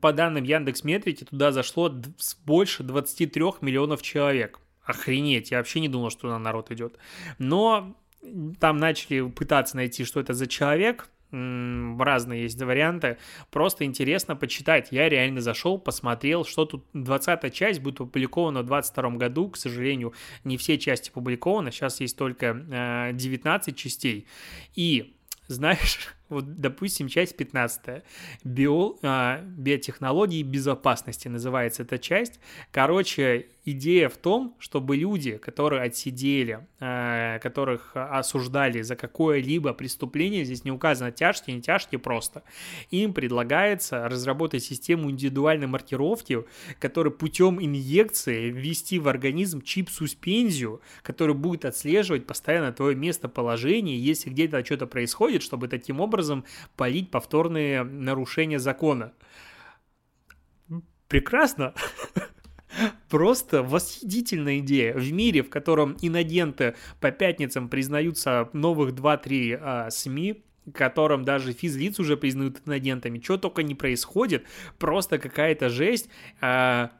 по 0.00 0.12
данным 0.12 0.44
Яндекс 0.44 0.84
Метрики, 0.84 1.24
туда 1.24 1.52
зашло 1.52 1.92
больше 2.46 2.82
23 2.82 3.42
миллионов 3.60 4.02
человек. 4.02 4.60
Охренеть, 4.84 5.50
я 5.50 5.58
вообще 5.58 5.80
не 5.80 5.88
думал, 5.88 6.10
что 6.10 6.22
туда 6.22 6.38
народ 6.38 6.70
идет. 6.70 6.96
Но 7.38 7.96
там 8.60 8.76
начали 8.78 9.28
пытаться 9.28 9.76
найти, 9.76 10.04
что 10.04 10.20
это 10.20 10.34
за 10.34 10.46
человек, 10.46 11.08
разные 11.32 12.42
есть 12.42 12.60
варианты. 12.60 13.16
Просто 13.50 13.84
интересно 13.84 14.36
почитать. 14.36 14.88
Я 14.90 15.08
реально 15.08 15.40
зашел, 15.40 15.78
посмотрел, 15.78 16.44
что 16.44 16.66
тут 16.66 16.84
20 16.92 17.52
часть 17.54 17.80
будет 17.80 18.00
опубликована 18.00 18.62
в 18.62 18.66
22 18.66 19.10
году. 19.12 19.48
К 19.48 19.56
сожалению, 19.56 20.12
не 20.44 20.58
все 20.58 20.78
части 20.78 21.08
опубликованы. 21.10 21.70
Сейчас 21.70 22.00
есть 22.00 22.18
только 22.18 23.12
19 23.14 23.68
э, 23.68 23.76
частей. 23.76 24.26
И 24.74 25.14
знаешь, 25.48 26.14
вот, 26.32 26.60
допустим, 26.60 27.08
часть 27.08 27.36
15. 27.36 28.02
Био, 28.44 28.96
а, 29.02 29.40
биотехнологии 29.42 30.42
безопасности 30.42 31.28
называется 31.28 31.82
эта 31.82 31.98
часть. 31.98 32.40
Короче, 32.70 33.48
идея 33.64 34.08
в 34.08 34.16
том, 34.16 34.56
чтобы 34.58 34.96
люди, 34.96 35.36
которые 35.36 35.82
отсидели, 35.82 36.66
а, 36.80 37.38
которых 37.38 37.92
осуждали 37.94 38.82
за 38.82 38.96
какое-либо 38.96 39.72
преступление, 39.74 40.44
здесь 40.44 40.64
не 40.64 40.70
указано 40.70 41.12
тяжкие, 41.12 41.56
не 41.56 41.62
тяжкие 41.62 41.98
просто, 41.98 42.42
им 42.90 43.12
предлагается 43.12 44.08
разработать 44.08 44.64
систему 44.64 45.10
индивидуальной 45.10 45.66
маркировки, 45.66 46.44
которая 46.80 47.12
путем 47.12 47.62
инъекции 47.62 48.50
ввести 48.50 48.98
в 48.98 49.08
организм 49.08 49.60
чип-суспензию, 49.60 50.80
который 51.02 51.34
будет 51.34 51.64
отслеживать 51.64 52.26
постоянно 52.26 52.72
твое 52.72 52.96
местоположение, 52.96 53.98
если 53.98 54.30
где-то 54.30 54.64
что-то 54.64 54.86
происходит, 54.86 55.42
чтобы 55.42 55.68
таким 55.68 56.00
образом 56.00 56.21
образом 56.22 56.44
полить 56.76 57.10
повторные 57.10 57.82
нарушения 57.82 58.58
закона. 58.58 59.12
Прекрасно. 61.08 61.74
Просто 63.10 63.62
восхитительная 63.62 64.60
идея. 64.60 64.94
В 64.94 65.12
мире, 65.12 65.42
в 65.42 65.50
котором 65.50 65.96
иногенты 66.00 66.74
по 67.00 67.10
пятницам 67.10 67.68
признаются 67.68 68.48
новых 68.54 68.94
2-3 68.94 69.58
а, 69.60 69.90
СМИ, 69.90 70.42
которым 70.72 71.24
даже 71.24 71.52
физлиц 71.52 71.98
уже 71.98 72.16
признают 72.16 72.62
иногентами, 72.64 73.20
что 73.20 73.36
только 73.36 73.62
не 73.62 73.74
происходит, 73.74 74.46
просто 74.78 75.18
какая-то 75.18 75.68
жесть. 75.68 76.08
А, 76.40 76.92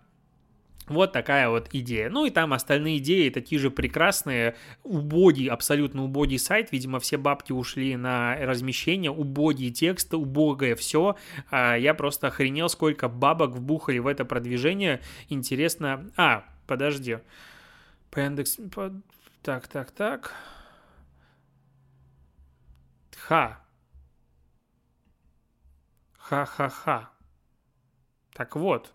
вот 0.92 1.12
такая 1.12 1.48
вот 1.48 1.68
идея. 1.72 2.08
Ну 2.10 2.24
и 2.24 2.30
там 2.30 2.52
остальные 2.52 2.98
идеи 2.98 3.28
такие 3.30 3.60
же 3.60 3.70
прекрасные. 3.70 4.56
Убогий, 4.82 5.48
абсолютно 5.48 6.04
убогий 6.04 6.38
сайт. 6.38 6.72
Видимо, 6.72 7.00
все 7.00 7.16
бабки 7.16 7.52
ушли 7.52 7.96
на 7.96 8.36
размещение. 8.36 9.10
Убогие 9.10 9.70
тексты, 9.70 10.16
убогое 10.16 10.76
все. 10.76 11.16
А, 11.50 11.76
я 11.76 11.94
просто 11.94 12.28
охренел, 12.28 12.68
сколько 12.68 13.08
бабок 13.08 13.52
вбухали 13.52 13.98
в 13.98 14.06
это 14.06 14.24
продвижение. 14.24 15.00
Интересно... 15.28 16.10
А, 16.16 16.44
подожди. 16.66 17.18
По 18.10 18.20
индекс... 18.20 18.58
Так, 19.42 19.66
так, 19.66 19.90
так. 19.90 20.34
Ха. 23.16 23.60
Ха-ха-ха. 26.16 27.10
Так 28.32 28.56
вот. 28.56 28.94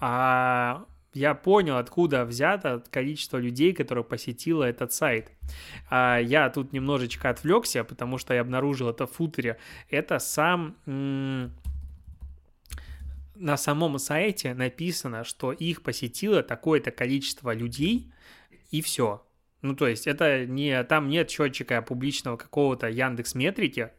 А 0.00 0.86
я 1.12 1.34
понял, 1.34 1.76
откуда 1.76 2.24
взято 2.24 2.82
количество 2.90 3.36
людей, 3.36 3.72
которые 3.72 4.04
посетило 4.04 4.64
этот 4.64 4.92
сайт. 4.92 5.32
А, 5.88 6.18
я 6.18 6.48
тут 6.50 6.72
немножечко 6.72 7.30
отвлекся, 7.30 7.82
потому 7.82 8.18
что 8.18 8.34
я 8.34 8.42
обнаружил 8.42 8.90
это 8.90 9.06
в 9.06 9.12
футере. 9.12 9.58
Это 9.88 10.18
сам... 10.18 10.76
На 13.34 13.56
самом 13.56 13.98
сайте 13.98 14.52
написано, 14.52 15.24
что 15.24 15.50
их 15.52 15.82
посетило 15.82 16.42
такое-то 16.42 16.90
количество 16.90 17.54
людей, 17.54 18.12
и 18.70 18.82
все. 18.82 19.26
Ну, 19.62 19.74
то 19.74 19.88
есть 19.88 20.06
это 20.06 20.46
не... 20.46 20.82
Там 20.84 21.08
нет 21.08 21.30
счетчика 21.30 21.82
публичного 21.82 22.36
какого-то 22.36 22.88
Яндекс 22.88 23.34
Метрики. 23.34 23.90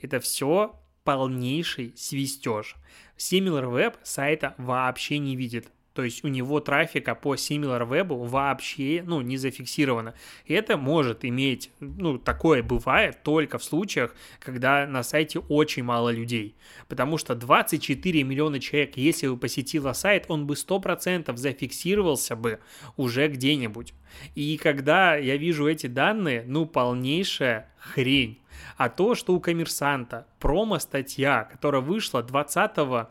Это 0.00 0.20
все 0.20 0.80
полнейший 1.02 1.92
свистеж. 1.96 2.76
SimilarWeb 3.18 3.96
сайта 4.02 4.54
вообще 4.58 5.18
не 5.18 5.36
видит. 5.36 5.68
То 5.94 6.02
есть 6.02 6.24
у 6.24 6.28
него 6.28 6.58
трафика 6.58 7.14
по 7.14 7.36
SimilarWeb 7.36 8.28
вообще, 8.28 9.02
ну, 9.06 9.20
не 9.20 9.36
зафиксировано. 9.36 10.14
И 10.44 10.52
это 10.52 10.76
может 10.76 11.24
иметь, 11.24 11.70
ну, 11.78 12.18
такое 12.18 12.64
бывает 12.64 13.22
только 13.22 13.58
в 13.58 13.64
случаях, 13.64 14.14
когда 14.40 14.86
на 14.88 15.04
сайте 15.04 15.38
очень 15.38 15.84
мало 15.84 16.10
людей. 16.10 16.56
Потому 16.88 17.16
что 17.16 17.36
24 17.36 18.24
миллиона 18.24 18.58
человек, 18.58 18.96
если 18.96 19.28
бы 19.28 19.36
посетило 19.36 19.92
сайт, 19.92 20.26
он 20.28 20.46
бы 20.46 20.54
100% 20.54 21.36
зафиксировался 21.36 22.34
бы 22.34 22.58
уже 22.96 23.28
где-нибудь. 23.28 23.94
И 24.34 24.56
когда 24.56 25.14
я 25.14 25.36
вижу 25.36 25.68
эти 25.68 25.86
данные, 25.86 26.42
ну, 26.44 26.66
полнейшая 26.66 27.70
хрень. 27.78 28.40
А 28.76 28.88
то, 28.88 29.14
что 29.14 29.34
у 29.34 29.40
коммерсанта 29.40 30.26
промо-статья, 30.40 31.44
которая 31.44 31.82
вышла 31.82 32.22
20 32.22 33.08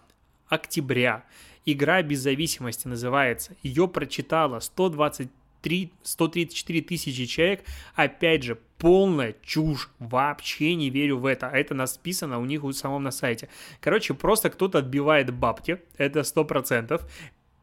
октября, 0.48 1.24
Игра 1.66 2.02
без 2.02 2.20
зависимости 2.20 2.88
называется. 2.88 3.56
Ее 3.64 3.88
прочитало 3.88 4.60
123 4.60 5.92
134 6.04 6.82
тысячи 6.82 7.26
человек. 7.26 7.64
Опять 7.96 8.44
же, 8.44 8.58
полная 8.78 9.36
чушь. 9.42 9.90
Вообще 10.00 10.76
не 10.76 10.90
верю 10.90 11.20
в 11.20 11.26
это. 11.26 11.50
А 11.50 11.58
это 11.58 11.74
написано 11.74 12.40
у 12.40 12.46
них 12.46 12.64
у 12.64 12.74
самом 12.74 13.04
на 13.04 13.12
сайте. 13.12 13.48
Короче, 13.80 14.14
просто 14.14 14.50
кто-то 14.50 14.80
отбивает 14.80 15.34
бабки. 15.34 15.80
Это 15.98 16.20
100% 16.20 17.02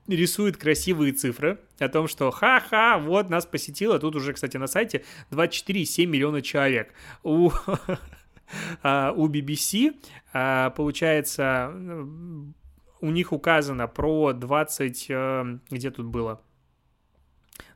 рисует 0.09 0.57
красивые 0.57 1.13
цифры 1.13 1.59
о 1.79 1.89
том, 1.89 2.09
что 2.09 2.31
ха-ха, 2.31 2.99
вот 2.99 3.31
нас 3.31 3.47
посетило, 3.47 3.99
тут 3.99 4.17
уже, 4.17 4.33
кстати, 4.33 4.57
на 4.57 4.67
сайте 4.67 5.05
24,7 5.31 6.07
миллиона 6.07 6.43
человек. 6.43 6.93
У, 7.23 7.51
а, 8.83 9.13
у 9.13 9.29
BBC, 9.29 9.95
а, 10.33 10.71
получается, 10.71 11.73
у 13.01 13.11
них 13.11 13.33
указано 13.33 13.87
про 13.87 14.33
20, 14.33 15.07
э, 15.09 15.59
где 15.71 15.91
тут 15.91 16.07
было? 16.07 16.41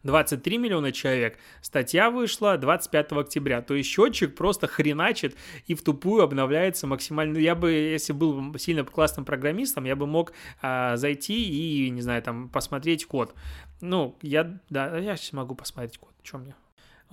23 0.03 0.59
миллиона 0.59 0.93
человек, 0.93 1.39
статья 1.61 2.11
вышла 2.11 2.57
25 2.57 3.13
октября, 3.13 3.63
то 3.63 3.75
есть 3.75 3.89
счетчик 3.89 4.35
просто 4.35 4.67
хреначит 4.67 5.37
и 5.67 5.75
в 5.75 5.83
тупую 5.83 6.23
обновляется 6.23 6.87
максимально. 6.87 7.39
Я 7.39 7.55
бы, 7.55 7.73
если 7.73 8.13
был 8.13 8.57
сильно 8.59 8.85
классным 8.85 9.25
программистом, 9.25 9.85
я 9.85 9.97
бы 9.97 10.07
мог 10.07 10.33
а, 10.63 10.97
зайти 10.97 11.45
и, 11.45 11.91
не 11.91 12.03
знаю, 12.03 12.23
там, 12.23 12.49
посмотреть 12.49 13.07
код. 13.07 13.35
Ну, 13.81 14.17
я, 14.23 14.61
да, 14.71 14.97
я 14.99 15.17
сейчас 15.17 15.33
могу 15.33 15.55
посмотреть 15.55 15.99
код, 15.99 16.13
что 16.23 16.39
мне. 16.39 16.55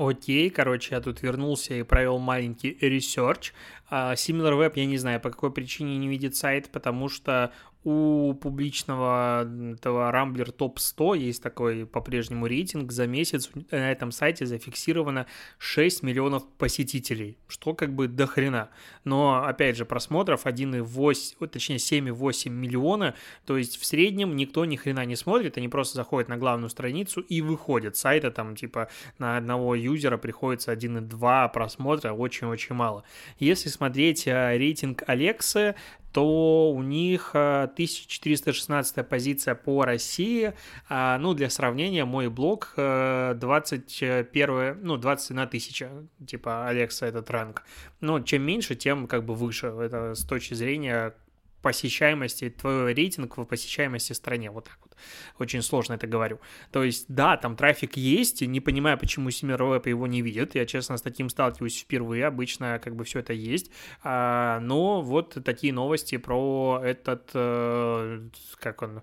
Окей, 0.01 0.49
короче, 0.49 0.95
я 0.95 1.01
тут 1.01 1.21
вернулся 1.21 1.75
и 1.75 1.83
провел 1.83 2.17
маленький 2.17 2.75
research. 2.81 3.51
Uh, 3.91 4.13
SimilarWeb, 4.13 4.71
я 4.75 4.85
не 4.85 4.97
знаю, 4.97 5.19
по 5.19 5.29
какой 5.29 5.51
причине 5.51 5.97
не 5.97 6.07
видит 6.07 6.35
сайт, 6.35 6.69
потому 6.71 7.07
что 7.07 7.51
у 7.83 8.35
публичного 8.35 9.47
этого 9.73 10.11
Рамблер 10.11 10.51
топ 10.51 10.77
100 10.77 11.15
есть 11.15 11.41
такой 11.41 11.87
по-прежнему 11.87 12.45
рейтинг. 12.45 12.91
За 12.91 13.07
месяц 13.07 13.49
на 13.71 13.91
этом 13.91 14.11
сайте 14.11 14.45
зафиксировано 14.45 15.25
6 15.57 16.03
миллионов 16.03 16.47
посетителей, 16.59 17.39
что 17.47 17.73
как 17.73 17.95
бы 17.95 18.07
до 18.07 18.27
хрена. 18.27 18.69
Но, 19.03 19.43
опять 19.43 19.77
же, 19.77 19.85
просмотров 19.85 20.45
1,8, 20.45 21.47
точнее 21.47 21.77
7,8 21.77 22.49
миллиона, 22.49 23.15
то 23.45 23.57
есть 23.57 23.79
в 23.79 23.85
среднем 23.85 24.35
никто 24.35 24.63
ни 24.65 24.75
хрена 24.75 25.03
не 25.05 25.15
смотрит, 25.15 25.57
они 25.57 25.67
просто 25.67 25.95
заходят 25.95 26.29
на 26.29 26.37
главную 26.37 26.69
страницу 26.69 27.21
и 27.21 27.41
выходят. 27.41 27.95
Сайта 27.95 28.29
там 28.29 28.55
типа 28.55 28.89
на 29.17 29.37
одного 29.37 29.73
юзера 29.73 29.90
приходится 30.17 30.73
1,2 30.73 31.51
просмотра, 31.51 32.13
очень-очень 32.13 32.75
мало. 32.75 33.03
Если 33.39 33.69
смотреть 33.69 34.27
э, 34.27 34.57
рейтинг 34.57 35.03
Алексы, 35.07 35.75
то 36.11 36.71
у 36.71 36.81
них 36.83 37.31
1416 37.33 38.97
э, 38.97 39.03
позиция 39.03 39.55
по 39.55 39.83
России. 39.83 40.53
А, 40.89 41.17
ну, 41.17 41.33
для 41.33 41.49
сравнения, 41.49 42.05
мой 42.05 42.29
блог 42.29 42.73
21, 42.75 44.49
э, 44.49 44.75
ну, 44.81 44.97
20 44.97 45.29
на 45.31 45.43
1000, 45.43 46.07
типа 46.27 46.67
Алекса 46.67 47.05
этот 47.05 47.29
ранг. 47.29 47.63
Но 48.01 48.19
чем 48.19 48.43
меньше, 48.43 48.75
тем 48.75 49.07
как 49.07 49.25
бы 49.25 49.35
выше. 49.35 49.67
Это 49.67 50.15
с 50.15 50.25
точки 50.25 50.53
зрения 50.53 51.13
посещаемости, 51.61 52.49
твой 52.49 52.93
рейтинг 52.93 53.37
в 53.37 53.45
посещаемости 53.45 54.13
стране, 54.13 54.51
вот 54.51 54.65
так 54.65 54.77
вот. 54.81 54.95
Очень 55.39 55.61
сложно 55.61 55.93
это 55.93 56.07
говорю. 56.07 56.39
То 56.71 56.83
есть, 56.83 57.05
да, 57.07 57.37
там 57.37 57.55
трафик 57.55 57.97
есть, 57.97 58.41
не 58.41 58.59
понимаю, 58.59 58.97
почему 58.97 59.31
Симировэп 59.31 59.87
его 59.87 60.07
не 60.07 60.21
видит, 60.21 60.55
я, 60.55 60.65
честно, 60.65 60.97
с 60.97 61.01
таким 61.01 61.29
сталкиваюсь 61.29 61.79
впервые, 61.79 62.25
обычно 62.25 62.79
как 62.83 62.95
бы 62.95 63.03
все 63.03 63.19
это 63.19 63.33
есть, 63.33 63.71
а, 64.03 64.59
но 64.59 65.01
вот 65.01 65.37
такие 65.43 65.73
новости 65.73 66.17
про 66.17 66.81
этот, 66.83 67.29
э, 67.33 68.29
как 68.59 68.81
он, 68.81 69.01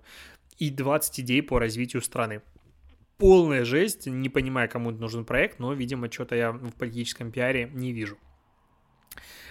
и 0.57 0.69
20 0.69 1.19
идей 1.21 1.41
по 1.41 1.59
развитию 1.59 2.01
страны 2.01 2.41
полная 3.19 3.65
жесть, 3.65 4.07
не 4.07 4.29
понимаю, 4.29 4.69
кому 4.69 4.91
нужен 4.91 5.25
проект, 5.25 5.59
но, 5.59 5.73
видимо, 5.73 6.11
что-то 6.11 6.35
я 6.35 6.51
в 6.51 6.71
политическом 6.71 7.31
пиаре 7.31 7.69
не 7.73 7.91
вижу. 7.91 8.17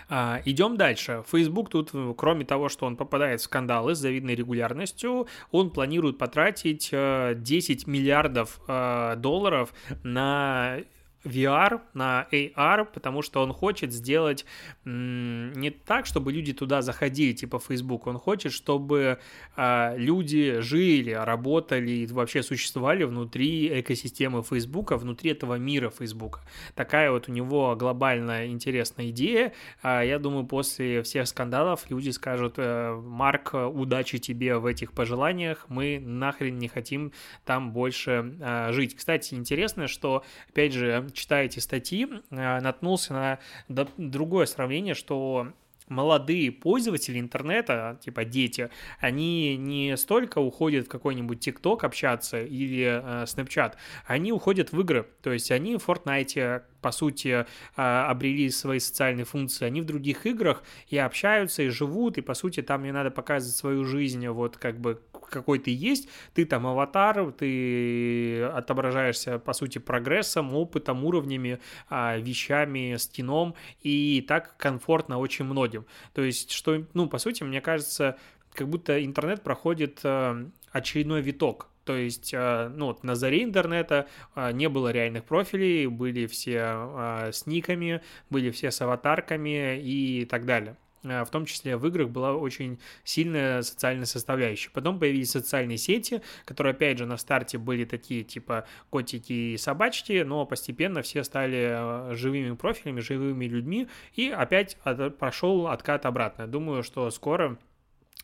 А, 0.09 0.41
идем 0.45 0.77
дальше. 0.77 1.23
Facebook 1.31 1.69
тут, 1.69 1.93
кроме 2.17 2.45
того, 2.45 2.69
что 2.69 2.87
он 2.87 2.97
попадает 2.97 3.41
в 3.41 3.45
скандалы 3.45 3.95
с 3.95 3.99
завидной 3.99 4.35
регулярностью, 4.35 5.27
он 5.51 5.71
планирует 5.71 6.19
потратить 6.19 6.91
10 6.91 6.93
э, 6.93 7.91
миллиардов 7.91 8.61
э, 8.67 9.17
долларов 9.17 9.75
на 10.03 10.79
VR, 11.29 11.81
на 11.95 12.27
AR, 12.33 12.85
потому 12.85 13.23
что 13.23 13.43
он 13.43 13.53
хочет 13.53 13.93
сделать 13.93 14.45
не 14.85 15.71
так, 15.71 16.07
чтобы 16.07 16.33
люди 16.33 16.53
туда 16.53 16.83
заходили, 16.83 17.33
типа 17.33 17.59
Facebook, 17.59 18.07
он 18.07 18.19
хочет, 18.19 18.53
чтобы 18.53 19.19
э, 19.57 19.95
люди 19.97 20.61
жили, 20.61 21.13
работали 21.13 21.91
и 21.91 22.07
вообще 22.07 22.43
существовали 22.43 23.05
внутри 23.05 23.81
экосистемы 23.81 24.43
Facebook, 24.43 24.93
внутри 24.93 25.33
этого 25.33 25.55
мира 25.57 25.91
Facebook. 25.91 26.41
Такая 26.75 27.11
вот 27.11 27.29
у 27.29 27.33
него 27.33 27.77
глобальная 27.77 28.47
интересная 28.47 29.11
идея. 29.11 29.53
Э, 29.83 30.03
я 30.05 30.19
думаю, 30.19 30.47
после 30.47 31.03
всех 31.03 31.29
скандалов 31.29 31.91
люди 31.91 32.11
скажут, 32.11 32.55
э, 32.57 32.95
Марк, 32.95 33.55
удачи 33.55 34.19
тебе 34.19 34.59
в 34.59 34.67
этих 34.67 34.93
пожеланиях, 34.93 35.67
мы 35.69 36.01
нахрен 36.01 36.59
не 36.59 36.69
хотим 36.69 37.13
там 37.45 37.73
больше 37.73 38.37
э, 38.41 38.73
жить. 38.73 38.97
Кстати, 38.97 39.35
интересно, 39.35 39.89
что, 39.89 40.25
опять 40.49 40.73
же, 40.73 41.09
читая 41.19 41.45
эти 41.47 41.59
статьи, 41.59 42.09
э, 42.31 42.61
наткнулся 42.61 43.39
на 43.69 43.89
другое 43.99 44.47
сравнение, 44.47 44.95
что 44.95 45.49
молодые 45.89 46.53
пользователи 46.53 47.19
интернета, 47.19 47.99
типа 48.03 48.25
дети, 48.25 48.71
они 49.01 49.57
не 49.57 49.97
столько 49.97 50.39
уходят 50.39 50.87
в 50.87 50.89
какой-нибудь 50.89 51.41
ТикТок 51.41 51.85
общаться 51.85 52.43
или 52.43 52.85
э, 52.85 53.25
Snapchat, 53.25 53.75
они 54.07 54.33
уходят 54.33 54.73
в 54.73 54.81
игры. 54.81 55.09
То 55.23 55.33
есть 55.33 55.51
они 55.51 55.77
в 55.77 55.89
Fortnite, 55.89 56.63
по 56.81 56.93
сути, 56.93 57.47
а, 57.77 58.09
обрели 58.11 58.51
свои 58.51 58.79
социальные 58.79 59.25
функции, 59.25 59.65
они 59.65 59.81
в 59.81 59.85
других 59.85 60.27
играх 60.27 60.63
и 60.89 60.99
общаются, 60.99 61.63
и 61.63 61.69
живут, 61.69 62.19
и, 62.19 62.21
по 62.21 62.35
сути, 62.35 62.63
там 62.63 62.85
не 62.85 62.93
надо 62.93 63.11
показывать 63.11 63.57
свою 63.57 63.85
жизнь, 63.85 64.27
вот 64.29 64.57
как 64.57 64.79
бы 64.79 65.01
какой 65.29 65.59
ты 65.59 65.71
есть, 65.75 66.09
ты 66.35 66.45
там 66.45 66.67
аватар, 66.67 67.33
ты 67.33 68.43
отображаешься, 68.43 69.39
по 69.39 69.53
сути, 69.53 69.79
прогрессом, 69.79 70.55
опытом, 70.55 71.05
уровнями, 71.05 71.61
а, 71.89 72.17
вещами, 72.17 72.97
стеном, 72.99 73.55
и 73.83 74.25
так 74.27 74.57
комфортно 74.57 75.19
очень 75.19 75.45
многим. 75.45 75.87
То 76.15 76.23
есть, 76.23 76.51
что, 76.53 76.85
ну, 76.95 77.09
по 77.09 77.19
сути, 77.19 77.43
мне 77.43 77.61
кажется, 77.61 78.19
как 78.53 78.69
будто 78.69 79.05
интернет 79.05 79.43
проходит 79.43 80.01
а, 80.05 80.49
очередной 80.73 81.23
виток, 81.23 81.69
то 81.89 81.97
есть, 81.97 82.35
а, 82.35 82.69
ну, 82.69 82.89
вот 82.89 83.03
на 83.03 83.15
заре 83.15 83.43
интернета 83.43 84.09
а, 84.35 84.53
не 84.53 84.69
было 84.69 84.91
реальных 84.91 85.25
профилей, 85.25 85.87
были 85.87 86.27
все 86.27 86.61
а, 86.61 87.31
с 87.33 87.47
никами, 87.47 88.03
были 88.29 88.51
все 88.51 88.71
с 88.71 88.83
аватарками 88.83 89.81
и 89.81 90.27
так 90.27 90.45
далее 90.45 90.77
в 91.03 91.27
том 91.31 91.47
числе 91.47 91.77
в 91.77 91.87
играх 91.87 92.11
была 92.11 92.35
очень 92.35 92.79
сильная 93.05 93.63
социальная 93.63 94.07
составляющая. 94.07 94.71
Потом 94.71 94.99
появились 94.99 95.31
социальные 95.31 95.79
сети, 95.79 96.23
которые, 96.45 96.73
опять 96.73 96.99
же, 96.99 97.07
на 97.07 97.17
старте 97.17 97.59
были 97.59 97.85
такие, 97.85 98.25
типа, 98.25 98.67
котики 98.91 99.33
и 99.33 99.57
собачки, 99.57 100.23
но 100.23 100.47
постепенно 100.47 101.03
все 101.03 101.25
стали 101.25 102.15
живыми 102.15 102.55
профилями, 102.55 103.01
живыми 103.01 103.45
людьми, 103.47 103.89
и 104.15 104.31
опять 104.31 104.77
прошел 105.19 105.69
откат 105.69 106.07
обратно. 106.07 106.47
Думаю, 106.47 106.83
что 106.83 107.11
скоро 107.11 107.59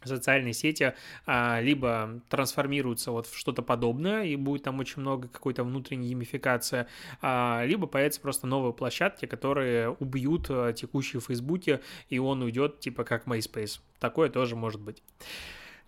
социальные 0.04 0.52
сети 0.52 0.94
а, 1.26 1.60
либо 1.60 2.20
трансформируются 2.28 3.10
вот 3.10 3.26
в 3.26 3.36
что-то 3.36 3.62
подобное, 3.62 4.24
и 4.24 4.36
будет 4.36 4.64
там 4.64 4.78
очень 4.78 5.02
много 5.02 5.28
какой-то 5.28 5.64
внутренней 5.64 6.08
геймификации, 6.08 6.86
а, 7.20 7.64
либо 7.64 7.86
появятся 7.86 8.20
просто 8.20 8.46
новые 8.46 8.72
площадки, 8.72 9.26
которые 9.26 9.90
убьют 9.90 10.46
а, 10.48 10.72
текущие 10.72 11.20
в 11.20 11.24
Фейсбуке, 11.24 11.80
и 12.08 12.18
он 12.18 12.42
уйдет 12.42 12.80
типа 12.80 13.04
как 13.04 13.26
MySpace. 13.26 13.80
Такое 13.98 14.28
тоже 14.28 14.56
может 14.56 14.80
быть. 14.80 15.02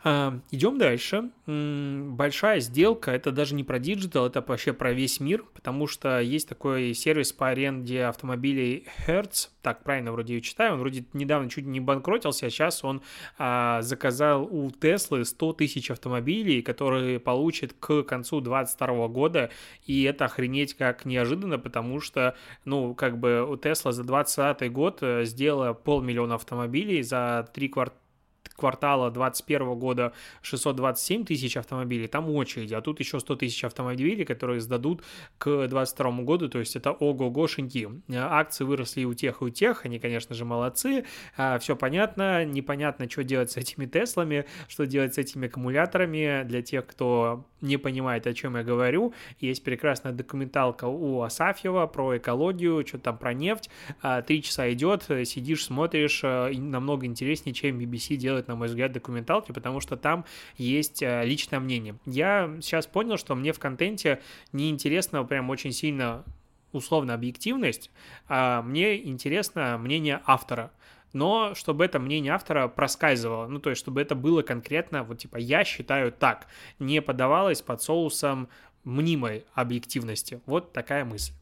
А, 0.09 0.38
идем 0.53 0.79
дальше. 0.79 1.31
Большая 1.47 2.61
сделка, 2.61 3.11
это 3.11 3.33
даже 3.33 3.57
не 3.57 3.64
про 3.64 3.81
диджитал, 3.81 4.27
это 4.27 4.40
вообще 4.47 4.73
про 4.73 4.92
весь 4.92 5.19
мир, 5.19 5.45
потому 5.53 5.88
что 5.88 6.21
есть 6.21 6.49
такой 6.49 6.95
сервис 6.95 7.33
по 7.33 7.49
аренде 7.49 8.05
автомобилей 8.05 8.87
Hertz, 9.05 9.49
так 9.62 9.83
правильно 9.83 10.12
вроде 10.12 10.35
ее 10.35 10.42
читаю, 10.42 10.75
он 10.75 10.79
вроде 10.79 11.05
недавно 11.12 11.51
чуть 11.51 11.66
не 11.66 11.81
банкротился, 11.81 12.47
а 12.47 12.51
сейчас 12.51 12.85
он 12.85 13.03
а, 13.37 13.83
заказал 13.83 14.45
у 14.45 14.71
Теслы 14.71 15.25
100 15.25 15.55
тысяч 15.55 15.90
автомобилей, 15.90 16.62
которые 16.62 17.19
получит 17.19 17.73
к 17.73 18.05
концу 18.05 18.40
2022 18.40 19.09
года, 19.09 19.51
и 19.87 20.05
это 20.05 20.27
охренеть 20.27 20.75
как 20.75 21.05
неожиданно, 21.05 21.59
потому 21.59 21.99
что, 22.01 22.37
ну, 22.64 22.95
как 22.95 23.19
бы 23.19 23.45
у 23.45 23.57
Тесла 23.57 23.90
за 23.90 24.05
2020 24.05 24.71
год 24.71 24.99
э, 25.01 25.25
сделала 25.25 25.73
полмиллиона 25.73 26.37
автомобилей 26.37 27.03
за 27.03 27.49
три 27.53 27.69
квартала 27.69 28.06
квартала 28.57 29.11
2021 29.11 29.79
года 29.79 30.12
627 30.42 31.25
тысяч 31.25 31.57
автомобилей, 31.57 32.09
там 32.09 32.31
очереди, 32.31 32.75
а 32.75 32.81
тут 32.81 33.01
еще 33.01 33.21
100 33.21 33.37
тысяч 33.37 33.64
автомобилей, 33.64 34.25
которые 34.25 34.61
сдадут 34.61 35.03
к 35.38 35.45
2022 35.45 36.11
году, 36.23 36.49
то 36.49 36.59
есть 36.59 36.77
это 36.77 36.90
ого-гошеньки. 36.90 37.88
Акции 38.14 38.64
выросли 38.64 39.03
и 39.03 39.05
у 39.05 39.14
тех, 39.14 39.42
и 39.42 39.45
у 39.45 39.51
тех, 39.51 39.85
они, 39.85 39.99
конечно 39.99 40.35
же, 40.35 40.45
молодцы, 40.45 41.05
а, 41.37 41.59
все 41.59 41.77
понятно, 41.77 42.45
непонятно, 42.45 43.09
что 43.11 43.25
делать 43.25 43.51
с 43.51 43.57
этими 43.57 43.87
Теслами, 43.87 44.47
что 44.69 44.87
делать 44.87 45.14
с 45.14 45.19
этими 45.19 45.47
аккумуляторами, 45.49 46.42
для 46.45 46.62
тех, 46.62 46.87
кто 46.87 47.47
не 47.61 47.77
понимает, 47.77 48.27
о 48.27 48.35
чем 48.35 48.57
я 48.57 48.62
говорю, 48.62 49.12
есть 49.40 49.64
прекрасная 49.64 50.12
документалка 50.12 50.87
у 50.87 51.23
Асафьева 51.23 51.87
про 51.87 52.19
экологию, 52.19 52.85
что 52.87 52.99
там 52.99 53.19
про 53.19 53.35
нефть, 53.35 53.71
а, 54.03 54.23
три 54.23 54.42
часа 54.42 54.71
идет, 54.73 55.05
сидишь, 55.25 55.64
смотришь, 55.64 56.23
намного 56.23 57.07
интереснее, 57.07 57.55
чем 57.55 57.79
BBC 57.79 58.16
делает 58.16 58.46
делать, 58.47 58.49
на 58.49 58.57
мой 58.57 58.69
взгляд, 58.69 58.93
документалки, 58.93 59.53
потому 59.53 59.81
что 59.81 59.97
там 59.97 60.25
есть 60.57 61.03
э, 61.03 61.25
личное 61.25 61.61
мнение. 61.61 61.97
Я 62.07 62.51
сейчас 62.61 62.87
понял, 62.87 63.19
что 63.19 63.35
мне 63.35 63.53
в 63.53 63.59
контенте 63.59 64.21
неинтересно 64.53 65.25
прям 65.25 65.51
очень 65.51 65.73
сильно 65.73 66.25
условно 66.73 67.15
объективность, 67.15 67.91
а 68.29 68.63
мне 68.63 68.97
интересно 69.07 69.79
мнение 69.79 70.21
автора 70.27 70.71
но 71.13 71.55
чтобы 71.55 71.87
это 71.87 71.99
мнение 71.99 72.35
автора 72.35 72.69
проскальзывало, 72.69 73.47
ну, 73.47 73.59
то 73.59 73.71
есть, 73.71 73.81
чтобы 73.81 74.03
это 74.03 74.15
было 74.15 74.43
конкретно, 74.43 75.03
вот, 75.03 75.19
типа, 75.19 75.39
я 75.39 75.65
считаю 75.65 76.13
так, 76.13 76.47
не 76.79 77.01
подавалось 77.01 77.63
под 77.63 77.81
соусом 77.81 78.49
мнимой 78.85 79.45
объективности. 79.55 80.41
Вот 80.45 80.75
такая 80.75 81.07
мысль. 81.07 81.33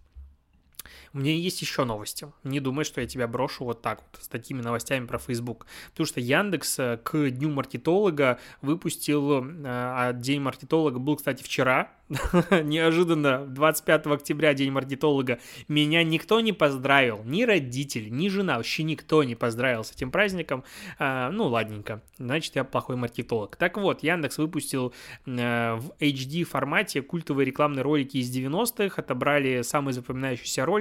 У 1.12 1.18
меня 1.18 1.32
есть 1.32 1.60
еще 1.62 1.84
новости. 1.84 2.26
Не 2.42 2.60
думай, 2.60 2.84
что 2.84 3.00
я 3.00 3.06
тебя 3.06 3.26
брошу 3.28 3.64
вот 3.64 3.82
так 3.82 4.02
вот 4.02 4.22
с 4.22 4.28
такими 4.28 4.60
новостями 4.60 5.06
про 5.06 5.18
Facebook. 5.18 5.66
Потому 5.90 6.06
что 6.06 6.20
Яндекс 6.20 6.78
э, 6.78 6.98
к 7.02 7.30
Дню 7.30 7.50
маркетолога 7.50 8.38
выпустил... 8.62 9.44
Э, 9.44 9.62
а 9.64 10.12
День 10.12 10.40
маркетолога 10.40 10.98
был, 10.98 11.16
кстати, 11.16 11.42
вчера, 11.42 11.92
неожиданно 12.50 13.46
25 13.46 14.06
октября, 14.06 14.54
день 14.54 14.70
маркетолога, 14.70 15.38
меня 15.68 16.02
никто 16.02 16.40
не 16.40 16.52
поздравил, 16.52 17.22
ни 17.24 17.44
родители, 17.44 18.08
ни 18.10 18.28
жена, 18.28 18.56
вообще 18.56 18.82
никто 18.82 19.24
не 19.24 19.34
поздравил 19.34 19.84
с 19.84 19.92
этим 19.92 20.10
праздником. 20.10 20.64
А, 20.98 21.30
ну, 21.30 21.46
ладненько, 21.46 22.02
значит, 22.18 22.56
я 22.56 22.64
плохой 22.64 22.96
маркетолог. 22.96 23.56
Так 23.56 23.78
вот, 23.78 24.02
Яндекс 24.02 24.38
выпустил 24.38 24.92
а, 25.26 25.76
в 25.76 25.92
HD 26.00 26.44
формате 26.44 27.00
культовые 27.02 27.46
рекламные 27.46 27.82
ролики 27.82 28.18
из 28.18 28.34
90-х, 28.34 29.00
отобрали 29.00 29.62
самые 29.62 29.94
запоминающиеся 29.94 30.66
ролики, 30.66 30.73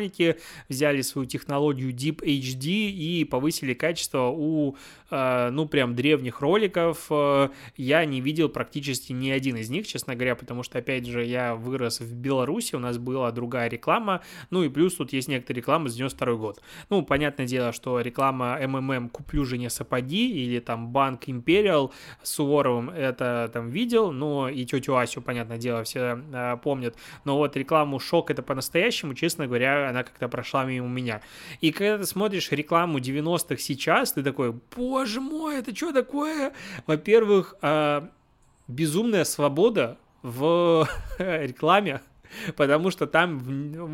взяли 0.70 1.02
свою 1.02 1.28
технологию 1.28 1.92
Deep 1.92 2.24
HD 2.24 2.90
и 2.90 3.26
повысили 3.26 3.74
качество 3.74 4.28
у, 4.28 4.76
ну, 5.52 5.68
прям 5.68 5.96
древних 5.96 6.42
роликов. 6.42 7.10
Я 7.78 8.06
не 8.06 8.22
видел 8.22 8.50
практически 8.50 9.14
ни 9.14 9.30
один 9.30 9.58
из 9.58 9.70
них, 9.70 9.88
честно 9.88 10.16
говоря, 10.16 10.36
потому 10.36 10.64
что, 10.64 10.80
опять 10.80 11.06
же, 11.06 11.24
я 11.24 11.56
вырос 11.56 12.00
в 12.00 12.14
Беларуси, 12.14 12.76
у 12.76 12.80
нас 12.80 12.98
была 12.98 13.32
другая 13.32 13.70
реклама, 13.70 14.22
ну 14.50 14.64
и 14.64 14.70
плюс 14.70 14.96
тут 14.96 15.14
есть 15.14 15.28
некоторые 15.28 15.62
рекламы 15.62 15.90
с 15.90 15.96
92 15.96 16.34
год. 16.36 16.62
Ну, 16.90 17.04
понятное 17.04 17.46
дело, 17.46 17.72
что 17.72 18.00
реклама 18.00 18.60
МММ 18.60 19.10
«Куплю 19.10 19.46
жене 19.46 19.70
сапоги» 19.70 20.32
или 20.44 20.60
там 20.60 20.90
«Банк 20.90 21.24
Империал» 21.28 21.94
с 22.22 22.34
Суворовым 22.34 22.90
это 22.90 23.50
там 23.54 23.70
видел, 23.70 24.12
но 24.12 24.50
и 24.50 24.66
тетю 24.66 24.96
Асю, 24.96 25.22
понятное 25.22 25.58
дело, 25.58 25.84
все 25.84 26.20
э, 26.34 26.58
помнят. 26.64 26.96
Но 27.26 27.38
вот 27.38 27.56
рекламу 27.56 28.00
«Шок» 28.00 28.32
это 28.32 28.42
по-настоящему, 28.42 29.14
честно 29.14 29.48
говоря, 29.48 29.90
она 29.90 30.04
как-то 30.04 30.28
прошла 30.28 30.66
мимо 30.66 30.88
меня. 30.88 31.22
И 31.62 31.72
когда 31.72 31.98
ты 31.98 32.06
смотришь 32.06 32.52
рекламу 32.52 33.00
90-х 33.00 33.58
сейчас, 33.58 34.14
ты 34.14 34.24
такой, 34.24 34.54
боже, 34.76 35.03
боже 35.04 35.20
мой, 35.20 35.58
это 35.58 35.76
что 35.76 35.92
такое? 35.92 36.54
Во-первых, 36.88 37.56
а, 37.62 38.10
безумная 38.70 39.26
свобода 39.26 39.98
в 40.22 40.88
рекламе, 41.20 42.00
потому 42.56 42.90
что 42.90 43.06
там 43.06 43.44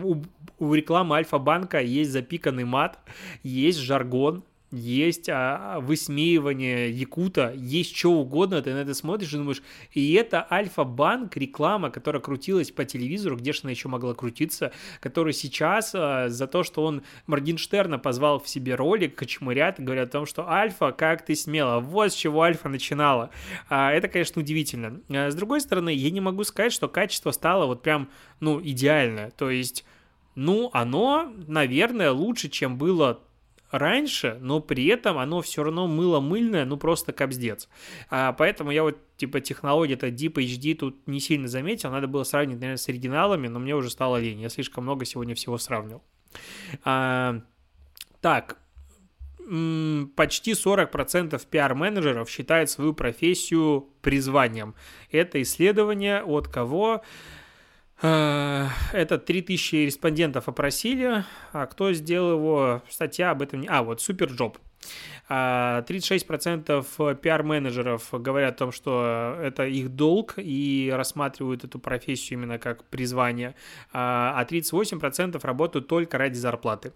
у, 0.03 0.23
у 0.59 0.73
рекламы 0.75 1.15
Альфа-банка 1.15 1.81
есть 1.81 2.11
запиканный 2.11 2.63
мат, 2.63 2.99
есть 3.41 3.79
жаргон, 3.79 4.43
есть 4.71 5.29
а, 5.29 5.79
высмеивание 5.79 6.91
якута, 6.91 7.53
есть 7.55 7.95
что 7.95 8.13
угодно, 8.13 8.61
ты 8.61 8.73
на 8.73 8.79
это 8.79 8.93
смотришь 8.93 9.33
и 9.33 9.37
думаешь, 9.37 9.63
и 9.93 10.13
это 10.13 10.45
Альфа-банк, 10.49 11.35
реклама, 11.37 11.89
которая 11.89 12.21
крутилась 12.21 12.71
по 12.71 12.85
телевизору, 12.85 13.37
где 13.37 13.51
же 13.53 13.61
она 13.63 13.71
еще 13.71 13.87
могла 13.87 14.13
крутиться, 14.13 14.71
который 14.99 15.33
сейчас 15.33 15.91
а, 15.95 16.29
за 16.29 16.47
то, 16.47 16.63
что 16.63 16.83
он 16.83 17.03
Моргенштерна 17.25 17.97
позвал 17.97 18.39
в 18.39 18.47
себе 18.47 18.75
ролик, 18.75 19.15
кочмырят, 19.15 19.79
говорят 19.79 20.09
о 20.09 20.11
том, 20.11 20.25
что 20.25 20.47
Альфа, 20.47 20.91
как 20.91 21.25
ты 21.25 21.35
смела, 21.35 21.79
вот 21.79 22.11
с 22.11 22.15
чего 22.15 22.43
Альфа 22.43 22.69
начинала. 22.69 23.31
А, 23.69 23.91
это, 23.91 24.07
конечно, 24.07 24.41
удивительно. 24.41 25.01
А, 25.09 25.31
с 25.31 25.35
другой 25.35 25.61
стороны, 25.61 25.93
я 25.93 26.11
не 26.11 26.21
могу 26.21 26.43
сказать, 26.43 26.73
что 26.73 26.87
качество 26.87 27.31
стало 27.31 27.65
вот 27.65 27.81
прям, 27.81 28.09
ну, 28.39 28.61
идеальное, 28.61 29.31
то 29.31 29.49
есть 29.49 29.83
ну, 30.35 30.69
оно, 30.71 31.33
наверное, 31.47 32.11
лучше, 32.11 32.47
чем 32.47 32.77
было 32.77 33.19
раньше, 33.71 34.37
но 34.41 34.59
при 34.59 34.85
этом 34.87 35.17
оно 35.17 35.41
все 35.41 35.63
равно 35.63 35.87
мыло 35.87 36.19
мыльное, 36.19 36.65
ну 36.65 36.77
просто 36.77 37.13
капздец. 37.13 37.69
А, 38.09 38.33
поэтому 38.33 38.71
я 38.71 38.83
вот 38.83 38.97
типа 39.17 39.41
технология 39.41 39.93
это 39.93 40.07
Deep 40.07 40.33
HD 40.33 40.75
тут 40.75 41.07
не 41.07 41.19
сильно 41.19 41.47
заметил, 41.47 41.91
надо 41.91 42.07
было 42.07 42.23
сравнить, 42.23 42.59
наверное, 42.59 42.77
с 42.77 42.89
оригиналами, 42.89 43.47
но 43.47 43.59
мне 43.59 43.75
уже 43.75 43.89
стало 43.89 44.17
лень, 44.17 44.41
я 44.41 44.49
слишком 44.49 44.83
много 44.83 45.05
сегодня 45.05 45.35
всего 45.35 45.57
сравнивал. 45.57 46.03
А, 46.83 47.41
так, 48.21 48.57
почти 50.15 50.51
40% 50.51 51.41
пиар-менеджеров 51.49 52.29
считают 52.29 52.69
свою 52.69 52.93
профессию 52.93 53.89
призванием. 54.01 54.75
Это 55.11 55.41
исследование 55.41 56.21
от 56.21 56.47
кого? 56.47 57.01
Э, 58.01 58.67
это 58.93 59.17
3000 59.17 59.85
респондентов 59.85 60.47
опросили. 60.47 61.25
А 61.51 61.65
кто 61.65 61.91
сделал 61.93 62.33
его? 62.33 62.81
Статья 62.89 63.31
об 63.31 63.41
этом 63.41 63.61
не... 63.61 63.67
А, 63.67 63.83
вот 63.83 64.01
Superjob. 64.01 64.57
36% 65.29 66.85
а, 66.97 67.15
пиар-менеджеров 67.15 68.07
говорят 68.13 68.55
о 68.55 68.57
том, 68.57 68.71
что 68.71 69.37
это 69.39 69.65
их 69.67 69.89
долг 69.89 70.35
и 70.37 70.91
рассматривают 70.95 71.63
эту 71.63 71.79
профессию 71.79 72.39
именно 72.39 72.57
как 72.57 72.85
призвание, 72.85 73.55
а 73.93 74.43
38% 74.49 75.39
а 75.41 75.47
работают 75.47 75.87
только 75.87 76.17
ради 76.17 76.37
зарплаты. 76.37 76.93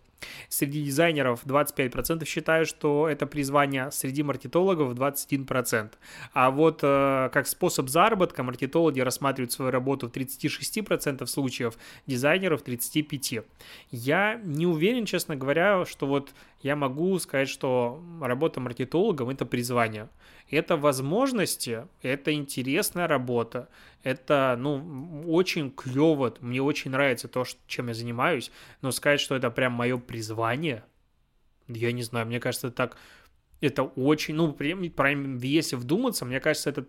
Среди 0.50 0.84
дизайнеров 0.84 1.46
25% 1.46 2.26
считают, 2.26 2.68
что 2.70 3.08
это 3.08 3.26
призвание, 3.26 3.92
среди 3.92 4.24
маркетологов 4.24 4.94
21%. 4.94 5.92
А 6.34 6.52
вот 6.52 6.80
э, 6.84 7.30
как 7.34 7.48
способ 7.48 7.90
заработка 7.90 8.44
маркетологи 8.44 9.00
рассматривают 9.00 9.52
свою 9.52 9.72
работу 9.72 10.08
в 10.08 10.12
36% 10.12 11.26
случаев, 11.26 11.76
дизайнеров 12.08 12.64
в 12.64 12.66
35%. 12.66 13.46
Я 13.92 14.40
не 14.44 14.66
уверен, 14.66 15.06
честно 15.06 15.36
говоря, 15.36 15.86
что 15.86 16.08
вот 16.08 16.34
я 16.62 16.76
могу 16.76 17.20
сказать, 17.20 17.50
что 17.50 18.02
работа 18.22 18.60
маркетологом– 18.60 19.30
это 19.32 19.46
призвание. 19.46 20.10
Это 20.50 20.78
возможности, 20.78 21.88
это 22.02 22.34
интересная 22.34 23.08
работа, 23.08 23.70
это, 24.04 24.56
ну, 24.60 25.24
очень 25.28 25.72
клево, 25.72 26.34
мне 26.42 26.62
очень 26.62 26.92
нравится 26.92 27.28
то, 27.28 27.44
чем 27.68 27.88
я 27.88 27.94
занимаюсь, 27.94 28.52
но 28.82 28.92
сказать, 28.92 29.20
что 29.20 29.36
это 29.36 29.50
прям 29.50 29.74
мое 29.74 29.98
призвание, 30.14 30.86
я 31.68 31.92
не 31.92 32.04
знаю, 32.04 32.28
мне 32.28 32.40
кажется, 32.40 32.70
так, 32.70 32.98
это 33.62 33.82
очень, 33.82 34.36
ну, 34.36 34.54
прям, 34.54 35.38
если 35.40 35.76
вдуматься, 35.76 36.24
мне 36.24 36.40
кажется, 36.40 36.70
это 36.70 36.86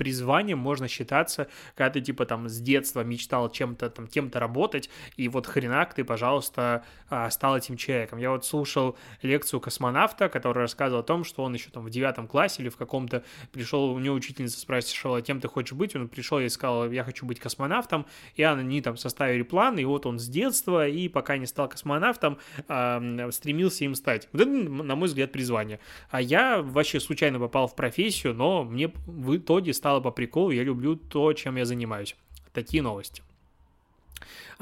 призванием 0.00 0.58
можно 0.58 0.88
считаться, 0.88 1.46
когда 1.74 1.90
ты, 1.90 2.00
типа, 2.00 2.24
там, 2.24 2.48
с 2.48 2.58
детства 2.58 3.04
мечтал 3.04 3.50
чем-то, 3.50 3.90
там, 3.90 4.06
кем-то 4.06 4.40
работать, 4.40 4.88
и 5.18 5.28
вот 5.28 5.46
хренак 5.46 5.92
ты, 5.92 6.04
пожалуйста, 6.04 6.86
а, 7.10 7.28
стал 7.28 7.58
этим 7.58 7.76
человеком. 7.76 8.18
Я 8.18 8.30
вот 8.30 8.46
слушал 8.46 8.96
лекцию 9.20 9.60
космонавта, 9.60 10.30
который 10.30 10.60
рассказывал 10.60 11.02
о 11.02 11.04
том, 11.04 11.24
что 11.24 11.42
он 11.42 11.52
еще 11.52 11.68
там 11.68 11.84
в 11.84 11.90
девятом 11.90 12.26
классе 12.26 12.62
или 12.62 12.70
в 12.70 12.78
каком-то 12.78 13.24
пришел, 13.52 13.90
у 13.90 13.98
него 13.98 14.14
учительница 14.14 14.58
спрашивала, 14.58 15.20
кем 15.20 15.38
ты 15.38 15.48
хочешь 15.48 15.74
быть, 15.74 15.94
он 15.94 16.08
пришел 16.08 16.38
и 16.38 16.48
сказал, 16.48 16.90
я 16.90 17.04
хочу 17.04 17.26
быть 17.26 17.38
космонавтом, 17.38 18.06
и 18.36 18.42
они 18.42 18.80
там 18.80 18.96
составили 18.96 19.42
план, 19.42 19.78
и 19.78 19.84
вот 19.84 20.06
он 20.06 20.18
с 20.18 20.26
детства, 20.26 20.88
и 20.88 21.08
пока 21.08 21.36
не 21.36 21.44
стал 21.44 21.68
космонавтом, 21.68 22.38
стремился 22.64 23.84
им 23.84 23.94
стать. 23.94 24.28
Вот 24.32 24.40
это, 24.40 24.50
на 24.50 24.96
мой 24.96 25.08
взгляд, 25.08 25.30
призвание. 25.30 25.78
А 26.10 26.22
я 26.22 26.62
вообще 26.62 27.00
случайно 27.00 27.38
попал 27.38 27.66
в 27.66 27.74
профессию, 27.76 28.32
но 28.32 28.64
мне 28.64 28.92
в 29.06 29.36
итоге 29.36 29.74
стал 29.74 29.89
стало 29.90 30.00
по 30.00 30.12
приколу, 30.12 30.52
я 30.52 30.62
люблю 30.62 30.94
то, 30.94 31.32
чем 31.32 31.56
я 31.56 31.64
занимаюсь. 31.64 32.14
Такие 32.52 32.80
новости. 32.80 33.22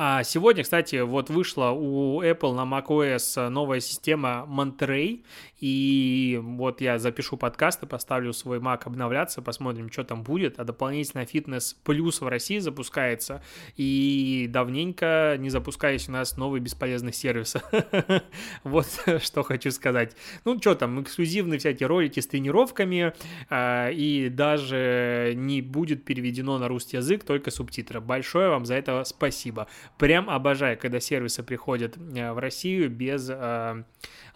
А 0.01 0.23
сегодня, 0.23 0.63
кстати, 0.63 1.01
вот 1.01 1.29
вышла 1.29 1.71
у 1.71 2.23
Apple 2.23 2.55
на 2.55 2.63
macOS 2.63 3.49
новая 3.49 3.81
система 3.81 4.47
Monterey, 4.49 5.25
и 5.59 6.39
вот 6.41 6.81
я 6.81 7.01
запишу 7.01 7.37
подкаст 7.37 7.83
и 7.83 7.87
поставлю 7.87 8.33
свой 8.33 8.61
Mac 8.61 8.83
обновляться, 8.85 9.43
посмотрим, 9.43 9.91
что 9.91 10.05
там 10.05 10.23
будет, 10.23 10.61
а 10.61 10.65
дополнительно 10.65 11.25
фитнес 11.25 11.77
плюс 11.83 12.21
в 12.21 12.29
России 12.29 12.61
запускается, 12.61 13.43
и 13.77 14.47
давненько 14.49 15.35
не 15.37 15.51
запускались 15.51 16.09
у 16.09 16.13
нас 16.13 16.37
новый 16.37 16.61
бесполезный 16.61 17.13
сервис. 17.13 17.57
Вот 18.63 18.87
что 19.23 19.43
хочу 19.43 19.73
сказать. 19.73 20.15
Ну, 20.45 20.59
что 20.61 20.77
там, 20.77 21.03
эксклюзивные 21.03 21.59
всякие 21.59 21.89
ролики 21.89 22.21
с 22.21 22.27
тренировками, 22.29 23.15
а, 23.51 23.91
и 23.91 24.29
даже 24.29 25.33
не 25.35 25.61
будет 25.61 26.05
переведено 26.05 26.59
на 26.59 26.69
русский 26.69 26.99
язык, 26.99 27.25
только 27.25 27.51
субтитры. 27.51 28.01
Большое 28.01 28.49
вам 28.49 28.65
за 28.65 28.75
это 28.75 29.03
спасибо. 29.05 29.67
Прям 29.97 30.29
обожаю, 30.29 30.79
когда 30.79 31.01
сервисы 31.01 31.43
приходят 31.43 31.97
э, 31.97 32.33
в 32.33 32.39
Россию 32.39 32.91
без 32.91 33.29
э, 33.31 33.85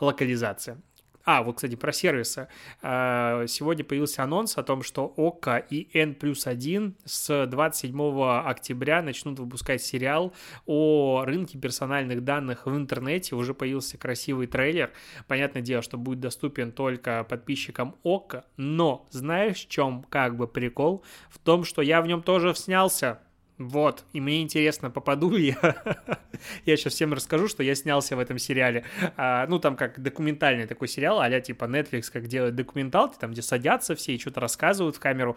локализации. 0.01 0.79
А, 1.25 1.43
вот, 1.43 1.57
кстати, 1.57 1.77
про 1.77 1.93
сервисы. 1.93 2.49
Э, 2.83 3.45
сегодня 3.49 3.85
появился 3.85 4.25
анонс 4.25 4.59
о 4.59 4.63
том, 4.63 4.83
что 4.83 5.13
ОККО 5.17 5.59
и 5.59 5.89
N 5.97 6.15
плюс 6.15 6.47
1 6.47 6.97
с 7.05 7.47
27 7.47 8.23
октября 8.45 9.03
начнут 9.03 9.39
выпускать 9.39 9.83
сериал 9.83 10.33
о 10.67 11.23
рынке 11.25 11.59
персональных 11.59 12.25
данных 12.25 12.67
в 12.67 12.77
интернете. 12.77 13.37
Уже 13.37 13.55
появился 13.55 13.99
красивый 13.99 14.47
трейлер. 14.49 14.91
Понятное 15.29 15.63
дело, 15.63 15.83
что 15.83 15.97
будет 15.97 16.21
доступен 16.21 16.73
только 16.73 17.25
подписчикам 17.25 17.97
ОККО. 18.03 18.45
Но 18.57 19.07
знаешь, 19.11 19.65
в 19.65 19.69
чем 19.69 20.05
как 20.09 20.37
бы 20.37 20.49
прикол? 20.49 21.05
В 21.31 21.39
том, 21.39 21.65
что 21.65 21.83
я 21.83 22.03
в 22.03 22.07
нем 22.07 22.23
тоже 22.23 22.55
снялся. 22.55 23.21
Вот, 23.69 24.05
и 24.13 24.21
мне 24.21 24.43
интересно, 24.43 24.91
попаду 24.91 25.31
ли 25.31 25.57
я. 25.61 25.83
я 26.65 26.77
сейчас 26.77 26.95
всем 26.95 27.13
расскажу, 27.13 27.49
что 27.49 27.63
я 27.63 27.75
снялся 27.75 28.17
в 28.17 28.19
этом 28.19 28.39
сериале. 28.39 28.85
А, 29.17 29.47
ну, 29.47 29.59
там 29.59 29.77
как 29.77 30.01
документальный 30.01 30.67
такой 30.67 30.89
сериал, 30.89 31.21
а 31.21 31.41
типа 31.41 31.65
Netflix, 31.65 32.11
как 32.13 32.27
делают 32.27 32.55
документалки, 32.55 33.17
там, 33.19 33.33
где 33.33 33.43
садятся 33.43 33.95
все 33.95 34.15
и 34.15 34.19
что-то 34.19 34.41
рассказывают 34.41 34.97
в 34.97 35.01
камеру. 35.01 35.37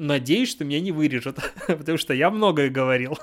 Надеюсь, 0.00 0.48
что 0.48 0.64
меня 0.64 0.80
не 0.80 0.92
вырежут, 0.92 1.36
потому 1.66 1.98
что 1.98 2.14
я 2.14 2.30
многое 2.30 2.70
говорил. 2.70 3.18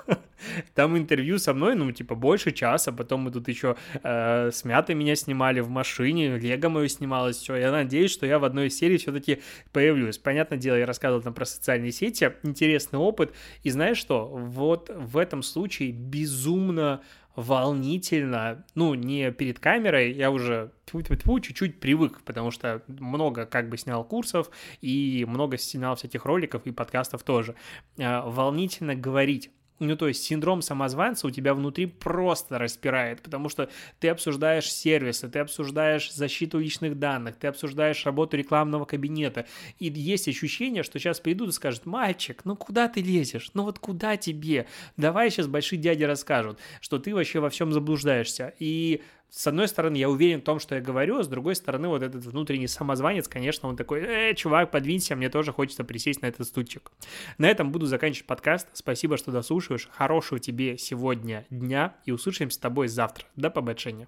там 0.75 0.95
интервью 0.95 1.39
со 1.39 1.55
мной, 1.55 1.73
ну, 1.73 1.91
типа, 1.91 2.13
больше 2.13 2.51
часа, 2.51 2.91
потом 2.91 3.21
мы 3.21 3.31
тут 3.31 3.47
еще 3.47 3.75
э, 4.03 4.51
с 4.51 4.63
Мятой 4.63 4.93
меня 4.93 5.15
снимали 5.15 5.59
в 5.59 5.69
машине, 5.69 6.37
Лего 6.37 6.69
мою 6.69 6.87
снималось, 6.87 7.37
все. 7.37 7.55
Я 7.55 7.71
надеюсь, 7.71 8.11
что 8.11 8.27
я 8.27 8.37
в 8.37 8.45
одной 8.45 8.67
из 8.67 8.77
серий 8.77 8.97
все-таки 8.97 9.41
появлюсь. 9.71 10.19
Понятное 10.19 10.59
дело, 10.59 10.75
я 10.75 10.85
рассказывал 10.85 11.23
там 11.23 11.33
про 11.33 11.45
социальные 11.45 11.91
сети, 11.91 12.31
интересный 12.43 12.99
опыт. 12.99 13.33
И 13.63 13.71
знаешь 13.71 13.97
что? 13.97 14.27
Вот 14.27 14.91
в 14.93 15.17
этом 15.17 15.41
случае 15.41 15.91
безумно 15.91 17.01
волнительно, 17.37 18.65
ну, 18.73 18.95
не 18.95 19.31
перед 19.31 19.59
камерой, 19.59 20.11
я 20.11 20.31
уже 20.31 20.71
чуть-чуть 20.87 21.79
привык, 21.79 22.21
потому 22.25 22.49
что 22.49 22.81
много 22.87 23.45
как 23.45 23.69
бы 23.69 23.77
снял 23.77 24.03
курсов 24.03 24.49
и 24.81 25.23
много 25.27 25.59
снял 25.59 25.95
всяких 25.95 26.25
роликов 26.25 26.63
и 26.65 26.71
подкастов 26.71 27.21
тоже. 27.21 27.53
А, 27.99 28.27
волнительно 28.27 28.95
говорить 28.95 29.51
ну, 29.79 29.95
то 29.95 30.07
есть 30.07 30.23
синдром 30.23 30.61
самозванца 30.61 31.27
у 31.27 31.31
тебя 31.31 31.53
внутри 31.53 31.85
просто 31.85 32.57
распирает, 32.57 33.21
потому 33.21 33.49
что 33.49 33.69
ты 33.99 34.09
обсуждаешь 34.09 34.71
сервисы, 34.71 35.29
ты 35.29 35.39
обсуждаешь 35.39 36.11
защиту 36.11 36.59
личных 36.59 36.97
данных, 36.97 37.35
ты 37.35 37.47
обсуждаешь 37.47 38.05
работу 38.05 38.37
рекламного 38.37 38.85
кабинета, 38.85 39.45
и 39.79 39.87
есть 39.87 40.27
ощущение, 40.27 40.83
что 40.83 40.99
сейчас 40.99 41.19
придут 41.19 41.49
и 41.49 41.53
скажут, 41.53 41.85
мальчик, 41.85 42.41
ну 42.43 42.55
куда 42.55 42.87
ты 42.87 43.01
лезешь? 43.01 43.51
Ну 43.53 43.63
вот 43.63 43.79
куда 43.79 44.17
тебе? 44.17 44.67
Давай 44.97 45.29
сейчас 45.29 45.47
большие 45.47 45.79
дяди 45.79 46.03
расскажут, 46.03 46.59
что 46.81 46.99
ты 46.99 47.13
вообще 47.13 47.39
во 47.39 47.49
всем 47.49 47.71
заблуждаешься. 47.71 48.53
И 48.59 49.01
с 49.29 49.45
одной 49.47 49.67
стороны, 49.67 49.97
я 49.97 50.09
уверен 50.09 50.41
в 50.41 50.43
том, 50.43 50.59
что 50.59 50.75
я 50.75 50.81
говорю, 50.81 51.19
а 51.19 51.23
с 51.23 51.27
другой 51.27 51.55
стороны, 51.55 51.87
вот 51.89 52.01
этот 52.01 52.25
внутренний 52.25 52.67
самозванец, 52.67 53.27
конечно, 53.27 53.67
он 53.67 53.75
такой, 53.75 54.01
э, 54.01 54.33
чувак, 54.35 54.71
подвинься, 54.71 55.15
мне 55.15 55.29
тоже 55.29 55.51
хочется 55.51 55.83
присесть 55.83 56.21
на 56.21 56.27
этот 56.27 56.47
стульчик. 56.47 56.91
На 57.37 57.49
этом 57.49 57.71
буду 57.71 57.85
заканчивать 57.85 58.27
подкаст. 58.27 58.67
Спасибо, 58.73 59.17
что 59.17 59.31
дослушиваешь. 59.31 59.89
Хорошего 59.91 60.39
тебе 60.39 60.77
сегодня 60.77 61.45
дня 61.49 61.95
и 62.05 62.11
услышимся 62.11 62.55
с 62.55 62.59
тобой 62.59 62.87
завтра. 62.87 63.25
До 63.35 63.49
побочения. 63.49 64.07